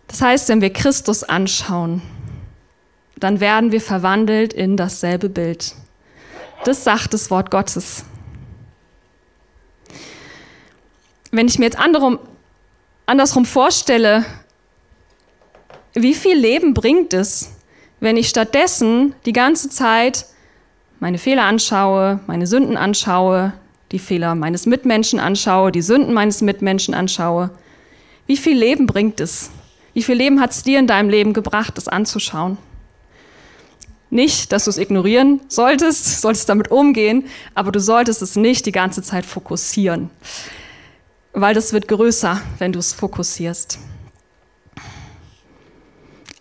Das 0.06 0.20
heißt, 0.20 0.50
wenn 0.50 0.60
wir 0.60 0.70
Christus 0.70 1.24
anschauen, 1.24 2.02
dann 3.16 3.40
werden 3.40 3.72
wir 3.72 3.80
verwandelt 3.80 4.52
in 4.52 4.76
dasselbe 4.76 5.30
Bild. 5.30 5.74
Das 6.64 6.84
sagt 6.84 7.14
das 7.14 7.30
Wort 7.30 7.50
Gottes. 7.50 8.04
Wenn 11.30 11.48
ich 11.48 11.58
mir 11.58 11.64
jetzt 11.64 11.78
andersrum, 11.78 12.18
andersrum 13.12 13.44
vorstelle, 13.44 14.24
wie 15.92 16.14
viel 16.14 16.34
Leben 16.34 16.72
bringt 16.72 17.12
es, 17.12 17.50
wenn 18.00 18.16
ich 18.16 18.30
stattdessen 18.30 19.14
die 19.26 19.34
ganze 19.34 19.68
Zeit 19.68 20.24
meine 20.98 21.18
Fehler 21.18 21.42
anschaue, 21.42 22.20
meine 22.26 22.46
Sünden 22.46 22.78
anschaue, 22.78 23.52
die 23.92 23.98
Fehler 23.98 24.34
meines 24.34 24.64
Mitmenschen 24.64 25.20
anschaue, 25.20 25.70
die 25.72 25.82
Sünden 25.82 26.14
meines 26.14 26.40
Mitmenschen 26.40 26.94
anschaue. 26.94 27.50
Wie 28.26 28.38
viel 28.38 28.56
Leben 28.56 28.86
bringt 28.86 29.20
es? 29.20 29.50
Wie 29.92 30.02
viel 30.02 30.16
Leben 30.16 30.40
hat 30.40 30.52
es 30.52 30.62
dir 30.62 30.78
in 30.78 30.86
deinem 30.86 31.10
Leben 31.10 31.34
gebracht, 31.34 31.76
das 31.76 31.88
anzuschauen? 31.88 32.56
Nicht, 34.08 34.52
dass 34.52 34.64
du 34.64 34.70
es 34.70 34.78
ignorieren 34.78 35.42
solltest, 35.48 36.22
solltest 36.22 36.48
damit 36.48 36.70
umgehen, 36.70 37.26
aber 37.54 37.72
du 37.72 37.80
solltest 37.80 38.22
es 38.22 38.36
nicht 38.36 38.64
die 38.64 38.72
ganze 38.72 39.02
Zeit 39.02 39.26
fokussieren, 39.26 40.08
weil 41.32 41.54
das 41.54 41.72
wird 41.72 41.88
größer, 41.88 42.40
wenn 42.58 42.72
du 42.72 42.78
es 42.78 42.92
fokussierst. 42.92 43.78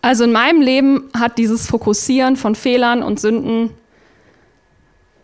Also 0.02 0.24
in 0.24 0.32
meinem 0.32 0.62
Leben 0.62 1.10
hat 1.18 1.38
dieses 1.38 1.68
Fokussieren 1.68 2.36
von 2.36 2.56
Fehlern 2.56 3.04
und 3.04 3.20
Sünden 3.20 3.70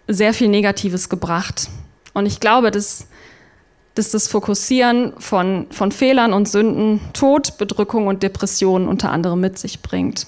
sehr 0.07 0.33
viel 0.33 0.49
Negatives 0.49 1.09
gebracht. 1.09 1.69
Und 2.13 2.25
ich 2.25 2.39
glaube, 2.39 2.71
dass, 2.71 3.07
dass 3.95 4.11
das 4.11 4.27
Fokussieren 4.27 5.13
von, 5.19 5.67
von 5.71 5.91
Fehlern 5.91 6.31
und 6.31 6.47
Sünden 6.47 7.01
Tod, 7.13 7.57
Bedrückung 7.57 8.07
und 8.07 8.23
Depressionen 8.23 8.87
unter 8.87 9.11
anderem 9.11 9.41
mit 9.41 9.57
sich 9.57 9.81
bringt. 9.81 10.27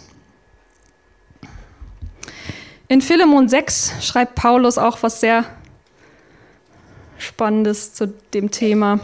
In 2.87 3.01
Philemon 3.01 3.47
6 3.47 4.03
schreibt 4.03 4.33
Paulus 4.33 4.79
auch 4.79 5.03
was 5.03 5.21
sehr 5.21 5.45
Spannendes 7.19 7.93
zu 7.93 8.07
dem 8.33 8.49
Thema. 8.49 8.99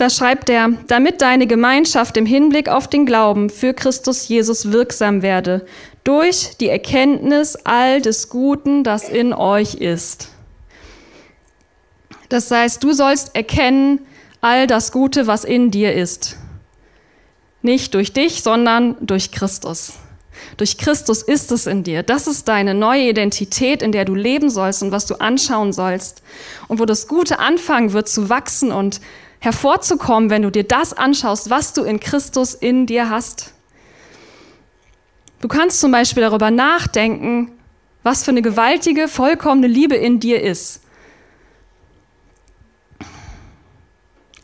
Da 0.00 0.08
schreibt 0.08 0.48
er, 0.48 0.70
damit 0.86 1.20
deine 1.20 1.46
Gemeinschaft 1.46 2.16
im 2.16 2.24
Hinblick 2.24 2.70
auf 2.70 2.88
den 2.88 3.04
Glauben 3.04 3.50
für 3.50 3.74
Christus 3.74 4.26
Jesus 4.28 4.72
wirksam 4.72 5.20
werde, 5.20 5.66
durch 6.04 6.56
die 6.58 6.70
Erkenntnis 6.70 7.54
all 7.64 8.00
des 8.00 8.30
Guten, 8.30 8.82
das 8.82 9.10
in 9.10 9.34
euch 9.34 9.74
ist. 9.74 10.30
Das 12.30 12.50
heißt, 12.50 12.82
du 12.82 12.94
sollst 12.94 13.36
erkennen 13.36 14.00
all 14.40 14.66
das 14.66 14.90
Gute, 14.90 15.26
was 15.26 15.44
in 15.44 15.70
dir 15.70 15.92
ist. 15.92 16.38
Nicht 17.60 17.92
durch 17.92 18.14
dich, 18.14 18.42
sondern 18.42 18.96
durch 19.02 19.32
Christus. 19.32 19.98
Durch 20.56 20.78
Christus 20.78 21.20
ist 21.20 21.52
es 21.52 21.66
in 21.66 21.82
dir. 21.84 22.02
Das 22.02 22.26
ist 22.26 22.48
deine 22.48 22.72
neue 22.72 23.10
Identität, 23.10 23.82
in 23.82 23.92
der 23.92 24.06
du 24.06 24.14
leben 24.14 24.48
sollst 24.48 24.82
und 24.82 24.92
was 24.92 25.04
du 25.04 25.16
anschauen 25.16 25.74
sollst. 25.74 26.22
Und 26.68 26.80
wo 26.80 26.86
das 26.86 27.06
Gute 27.06 27.38
anfangen 27.38 27.92
wird 27.92 28.08
zu 28.08 28.30
wachsen 28.30 28.72
und 28.72 29.02
hervorzukommen, 29.40 30.30
wenn 30.30 30.42
du 30.42 30.50
dir 30.50 30.64
das 30.64 30.92
anschaust, 30.92 31.50
was 31.50 31.72
du 31.72 31.82
in 31.82 31.98
Christus 31.98 32.54
in 32.54 32.86
dir 32.86 33.10
hast. 33.10 33.52
Du 35.40 35.48
kannst 35.48 35.80
zum 35.80 35.90
Beispiel 35.90 36.22
darüber 36.22 36.50
nachdenken, 36.50 37.50
was 38.02 38.24
für 38.24 38.30
eine 38.30 38.42
gewaltige, 38.42 39.08
vollkommene 39.08 39.66
Liebe 39.66 39.96
in 39.96 40.20
dir 40.20 40.42
ist. 40.42 40.82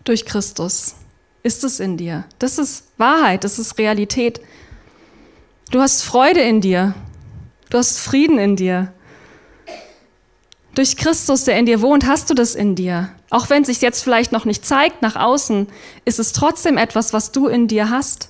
Durch 0.04 0.24
Christus 0.24 0.94
ist 1.42 1.64
es 1.64 1.80
in 1.80 1.96
dir. 1.96 2.24
Das 2.38 2.58
ist 2.58 2.88
Wahrheit, 2.96 3.44
das 3.44 3.58
ist 3.58 3.78
Realität. 3.78 4.40
Du 5.70 5.80
hast 5.80 6.02
Freude 6.02 6.40
in 6.40 6.60
dir. 6.60 6.94
Du 7.70 7.78
hast 7.78 7.98
Frieden 7.98 8.38
in 8.38 8.56
dir. 8.56 8.92
Durch 10.76 10.98
Christus, 10.98 11.44
der 11.44 11.58
in 11.58 11.64
dir 11.64 11.80
wohnt, 11.80 12.06
hast 12.06 12.28
du 12.28 12.34
das 12.34 12.54
in 12.54 12.74
dir. 12.74 13.08
Auch 13.30 13.48
wenn 13.48 13.62
es 13.62 13.68
sich 13.68 13.80
jetzt 13.80 14.04
vielleicht 14.04 14.30
noch 14.30 14.44
nicht 14.44 14.66
zeigt 14.66 15.00
nach 15.00 15.16
außen, 15.16 15.68
ist 16.04 16.18
es 16.18 16.34
trotzdem 16.34 16.76
etwas, 16.76 17.14
was 17.14 17.32
du 17.32 17.48
in 17.48 17.66
dir 17.66 17.88
hast. 17.88 18.28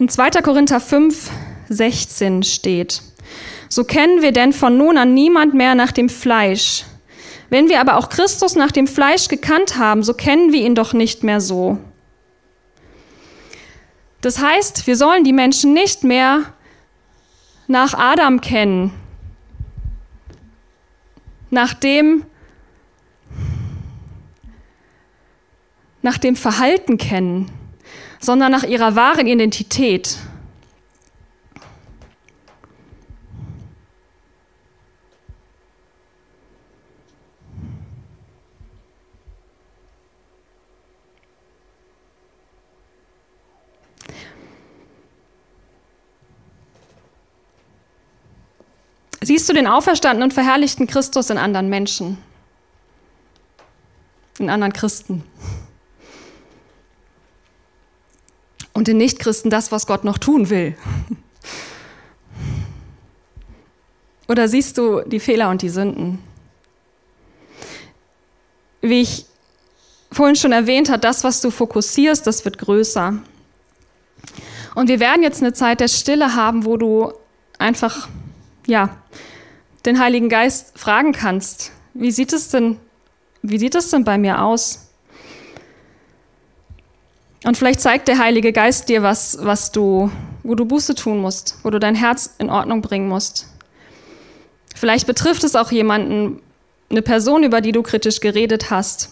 In 0.00 0.08
2. 0.08 0.30
Korinther 0.42 0.80
5, 0.80 1.30
16 1.68 2.42
steht, 2.42 3.02
so 3.68 3.84
kennen 3.84 4.20
wir 4.20 4.32
denn 4.32 4.52
von 4.52 4.76
nun 4.76 4.98
an 4.98 5.14
niemand 5.14 5.54
mehr 5.54 5.76
nach 5.76 5.92
dem 5.92 6.08
Fleisch. 6.08 6.86
Wenn 7.50 7.68
wir 7.68 7.80
aber 7.80 7.96
auch 7.96 8.08
Christus 8.08 8.54
nach 8.54 8.70
dem 8.70 8.86
Fleisch 8.86 9.28
gekannt 9.28 9.76
haben, 9.76 10.04
so 10.04 10.14
kennen 10.14 10.52
wir 10.52 10.62
ihn 10.62 10.76
doch 10.76 10.92
nicht 10.92 11.24
mehr 11.24 11.40
so. 11.40 11.78
Das 14.20 14.40
heißt, 14.40 14.86
wir 14.86 14.96
sollen 14.96 15.24
die 15.24 15.32
Menschen 15.32 15.72
nicht 15.72 16.04
mehr 16.04 16.54
nach 17.66 17.94
Adam 17.94 18.40
kennen, 18.40 18.92
nach 21.50 21.74
dem, 21.74 22.24
nach 26.02 26.18
dem 26.18 26.36
Verhalten 26.36 26.98
kennen, 26.98 27.50
sondern 28.20 28.52
nach 28.52 28.64
ihrer 28.64 28.94
wahren 28.94 29.26
Identität. 29.26 30.18
Siehst 49.22 49.48
du 49.48 49.52
den 49.52 49.66
auferstandenen 49.66 50.30
und 50.30 50.34
verherrlichten 50.34 50.86
Christus 50.86 51.28
in 51.28 51.36
anderen 51.36 51.68
Menschen? 51.68 52.16
In 54.38 54.48
anderen 54.48 54.72
Christen? 54.72 55.24
Und 58.72 58.88
in 58.88 58.96
Nichtchristen 58.96 59.50
das, 59.50 59.72
was 59.72 59.86
Gott 59.86 60.04
noch 60.04 60.16
tun 60.16 60.48
will? 60.48 60.74
Oder 64.26 64.48
siehst 64.48 64.78
du 64.78 65.02
die 65.02 65.20
Fehler 65.20 65.50
und 65.50 65.60
die 65.60 65.68
Sünden? 65.68 66.20
Wie 68.80 69.02
ich 69.02 69.26
vorhin 70.10 70.36
schon 70.36 70.52
erwähnt 70.52 70.88
habe, 70.88 71.00
das, 71.00 71.24
was 71.24 71.42
du 71.42 71.50
fokussierst, 71.50 72.26
das 72.26 72.44
wird 72.46 72.56
größer. 72.56 73.18
Und 74.74 74.88
wir 74.88 75.00
werden 75.00 75.22
jetzt 75.22 75.42
eine 75.42 75.52
Zeit 75.52 75.80
der 75.80 75.88
Stille 75.88 76.34
haben, 76.34 76.64
wo 76.64 76.78
du 76.78 77.12
einfach 77.58 78.08
ja, 78.70 78.96
den 79.84 79.98
Heiligen 79.98 80.28
Geist 80.28 80.78
fragen 80.78 81.12
kannst, 81.12 81.72
wie 81.92 82.10
sieht 82.10 82.32
es 82.32 82.48
denn, 82.48 82.78
wie 83.42 83.58
sieht 83.58 83.74
es 83.74 83.90
denn 83.90 84.04
bei 84.04 84.16
mir 84.16 84.42
aus? 84.42 84.86
Und 87.44 87.56
vielleicht 87.56 87.80
zeigt 87.80 88.08
der 88.08 88.18
Heilige 88.18 88.52
Geist 88.52 88.88
dir 88.88 89.02
was, 89.02 89.38
was 89.40 89.72
du, 89.72 90.10
wo 90.42 90.54
du 90.54 90.66
Buße 90.66 90.94
tun 90.94 91.18
musst, 91.18 91.58
wo 91.62 91.70
du 91.70 91.80
dein 91.80 91.94
Herz 91.94 92.34
in 92.38 92.50
Ordnung 92.50 92.82
bringen 92.82 93.08
musst. 93.08 93.48
Vielleicht 94.76 95.06
betrifft 95.06 95.42
es 95.44 95.56
auch 95.56 95.72
jemanden, 95.72 96.40
eine 96.90 97.02
Person, 97.02 97.42
über 97.42 97.60
die 97.60 97.72
du 97.72 97.82
kritisch 97.82 98.20
geredet 98.20 98.70
hast. 98.70 99.10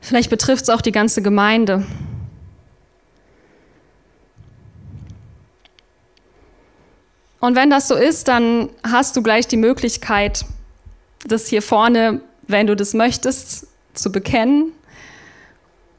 Vielleicht 0.00 0.30
betrifft 0.30 0.64
es 0.64 0.70
auch 0.70 0.80
die 0.80 0.92
ganze 0.92 1.22
Gemeinde. 1.22 1.86
Und 7.40 7.54
wenn 7.54 7.70
das 7.70 7.88
so 7.88 7.94
ist, 7.94 8.28
dann 8.28 8.68
hast 8.82 9.16
du 9.16 9.22
gleich 9.22 9.46
die 9.46 9.56
Möglichkeit, 9.56 10.44
das 11.26 11.46
hier 11.46 11.62
vorne, 11.62 12.20
wenn 12.46 12.66
du 12.66 12.74
das 12.74 12.94
möchtest, 12.94 13.68
zu 13.94 14.10
bekennen. 14.10 14.72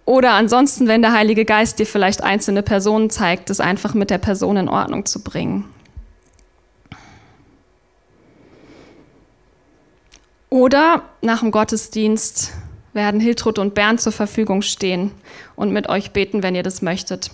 Oder 0.05 0.31
ansonsten, 0.31 0.87
wenn 0.87 1.01
der 1.01 1.13
Heilige 1.13 1.45
Geist 1.45 1.79
dir 1.79 1.85
vielleicht 1.85 2.23
einzelne 2.23 2.63
Personen 2.63 3.09
zeigt, 3.09 3.49
das 3.49 3.59
einfach 3.59 3.93
mit 3.93 4.09
der 4.09 4.17
Person 4.17 4.57
in 4.57 4.67
Ordnung 4.67 5.05
zu 5.05 5.23
bringen. 5.23 5.65
Oder 10.49 11.03
nach 11.21 11.41
dem 11.41 11.51
Gottesdienst 11.51 12.53
werden 12.93 13.19
Hiltrud 13.19 13.59
und 13.59 13.75
Bernd 13.75 14.01
zur 14.01 14.11
Verfügung 14.11 14.63
stehen 14.63 15.11
und 15.55 15.71
mit 15.71 15.87
euch 15.87 16.11
beten, 16.11 16.41
wenn 16.41 16.55
ihr 16.55 16.63
das 16.63 16.81
möchtet. 16.81 17.29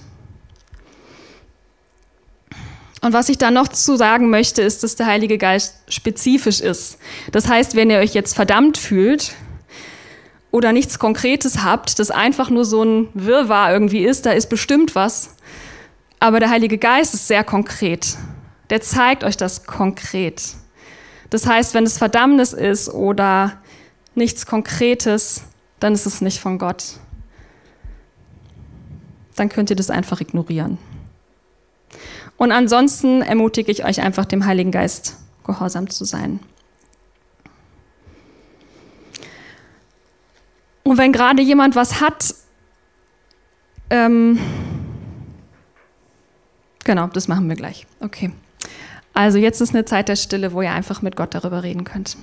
Und 3.06 3.14
was 3.14 3.30
ich 3.30 3.38
da 3.38 3.51
noch 3.51 3.68
zu 3.68 3.97
sagen 3.97 4.32
möchte, 4.32 4.64
ist, 4.64 4.82
dass 4.82 4.95
der 4.95 5.06
Heilige 5.06 5.38
Geist 5.38 5.76
spezifisch 5.89 6.60
ist. 6.60 6.97
Das 7.32 7.47
heißt, 7.47 7.76
wenn 7.76 7.91
ihr 7.91 7.99
euch 7.99 8.16
jetzt 8.16 8.34
verdammt 8.34 8.80
fühlt 8.80 9.36
oder 10.49 10.74
nichts 10.74 10.97
Konkretes 10.97 11.64
habt, 11.64 11.99
das 11.99 12.10
einfach 12.10 12.49
nur 12.49 12.66
so 12.66 12.82
ein 12.82 13.10
Wirrwarr 13.14 13.72
irgendwie 13.72 14.03
ist, 14.03 14.26
da 14.26 14.32
ist 14.32 14.49
bestimmt 14.49 14.95
was. 14.95 15.36
Aber 16.20 16.39
der 16.39 16.49
Heilige 16.49 16.80
Geist 16.80 17.14
ist 17.14 17.28
sehr 17.28 17.43
konkret. 17.43 18.18
Der 18.72 18.82
zeigt 18.82 19.24
euch 19.24 19.38
das 19.38 19.66
konkret. 19.68 20.41
Das 21.30 21.45
heißt, 21.45 21.76
wenn 21.76 21.84
es 21.84 21.99
Verdammnis 21.99 22.53
ist 22.53 22.89
oder 22.89 23.62
nichts 24.16 24.47
Konkretes, 24.47 25.43
dann 25.80 25.93
ist 25.93 26.08
es 26.08 26.22
nicht 26.22 26.39
von 26.39 26.58
Gott. 26.58 26.84
Dann 29.36 29.49
könnt 29.49 29.70
ihr 29.70 29.76
das 29.76 29.91
einfach 29.91 30.22
ignorieren. 30.22 30.80
Und 32.38 32.52
ansonsten 32.52 33.22
ermutige 33.22 33.72
ich 33.72 33.86
euch 33.86 34.02
einfach, 34.02 34.26
dem 34.26 34.46
Heiligen 34.46 34.72
Geist 34.72 35.18
gehorsam 35.46 35.90
zu 35.90 36.06
sein. 36.06 36.40
Und 40.84 40.98
wenn 40.98 41.12
gerade 41.12 41.42
jemand 41.42 41.76
was 41.76 42.02
hat, 42.02 42.36
ähm, 43.90 44.40
genau, 46.84 47.08
das 47.08 47.28
machen 47.28 47.48
wir 47.50 47.56
gleich. 47.56 47.88
Okay. 48.02 48.32
Also 49.14 49.38
jetzt 49.38 49.62
ist 49.62 49.74
eine 49.74 49.86
Zeit 49.86 50.10
der 50.10 50.16
Stille, 50.16 50.54
wo 50.54 50.62
ihr 50.62 50.72
einfach 50.72 51.02
mit 51.02 51.16
Gott 51.16 51.34
darüber 51.34 51.64
reden 51.64 51.86
könnt. 51.86 52.18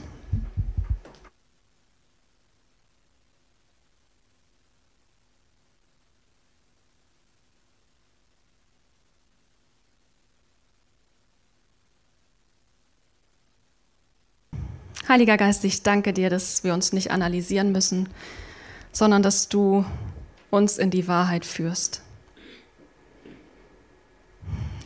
Heiliger 15.12 15.36
Geist, 15.36 15.62
ich 15.64 15.82
danke 15.82 16.14
dir, 16.14 16.30
dass 16.30 16.64
wir 16.64 16.72
uns 16.72 16.94
nicht 16.94 17.10
analysieren 17.10 17.70
müssen, 17.70 18.08
sondern 18.92 19.22
dass 19.22 19.50
du 19.50 19.84
uns 20.48 20.78
in 20.78 20.88
die 20.88 21.06
Wahrheit 21.06 21.44
führst. 21.44 22.00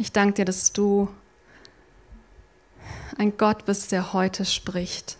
Ich 0.00 0.10
danke 0.10 0.34
dir, 0.34 0.44
dass 0.44 0.72
du 0.72 1.08
ein 3.16 3.36
Gott 3.36 3.66
bist, 3.66 3.92
der 3.92 4.12
heute 4.12 4.44
spricht. 4.44 5.16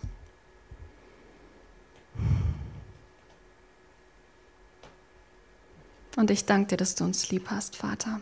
Und 6.17 6.31
ich 6.31 6.43
danke 6.43 6.71
dir, 6.71 6.77
dass 6.77 6.95
du 6.95 7.05
uns 7.05 7.31
lieb 7.31 7.49
hast, 7.49 7.77
Vater. 7.77 8.19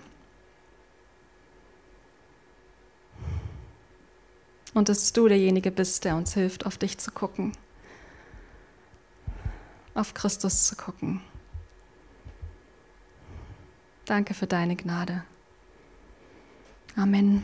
und 4.76 4.90
dass 4.90 5.14
du 5.14 5.28
derjenige 5.28 5.72
bist, 5.72 6.06
der 6.06 6.16
uns 6.16 6.36
hilft, 6.36 6.68
auf 6.68 6.78
dich 6.78 7.00
zu 7.00 7.10
gucken, 7.10 7.54
auf 9.96 10.14
Christus 10.14 10.68
zu 10.68 10.76
gucken. 10.76 11.22
Danke 14.06 14.36
für 14.36 14.46
deine 14.46 14.76
Gnade. 14.76 15.24
Amen. 16.96 17.44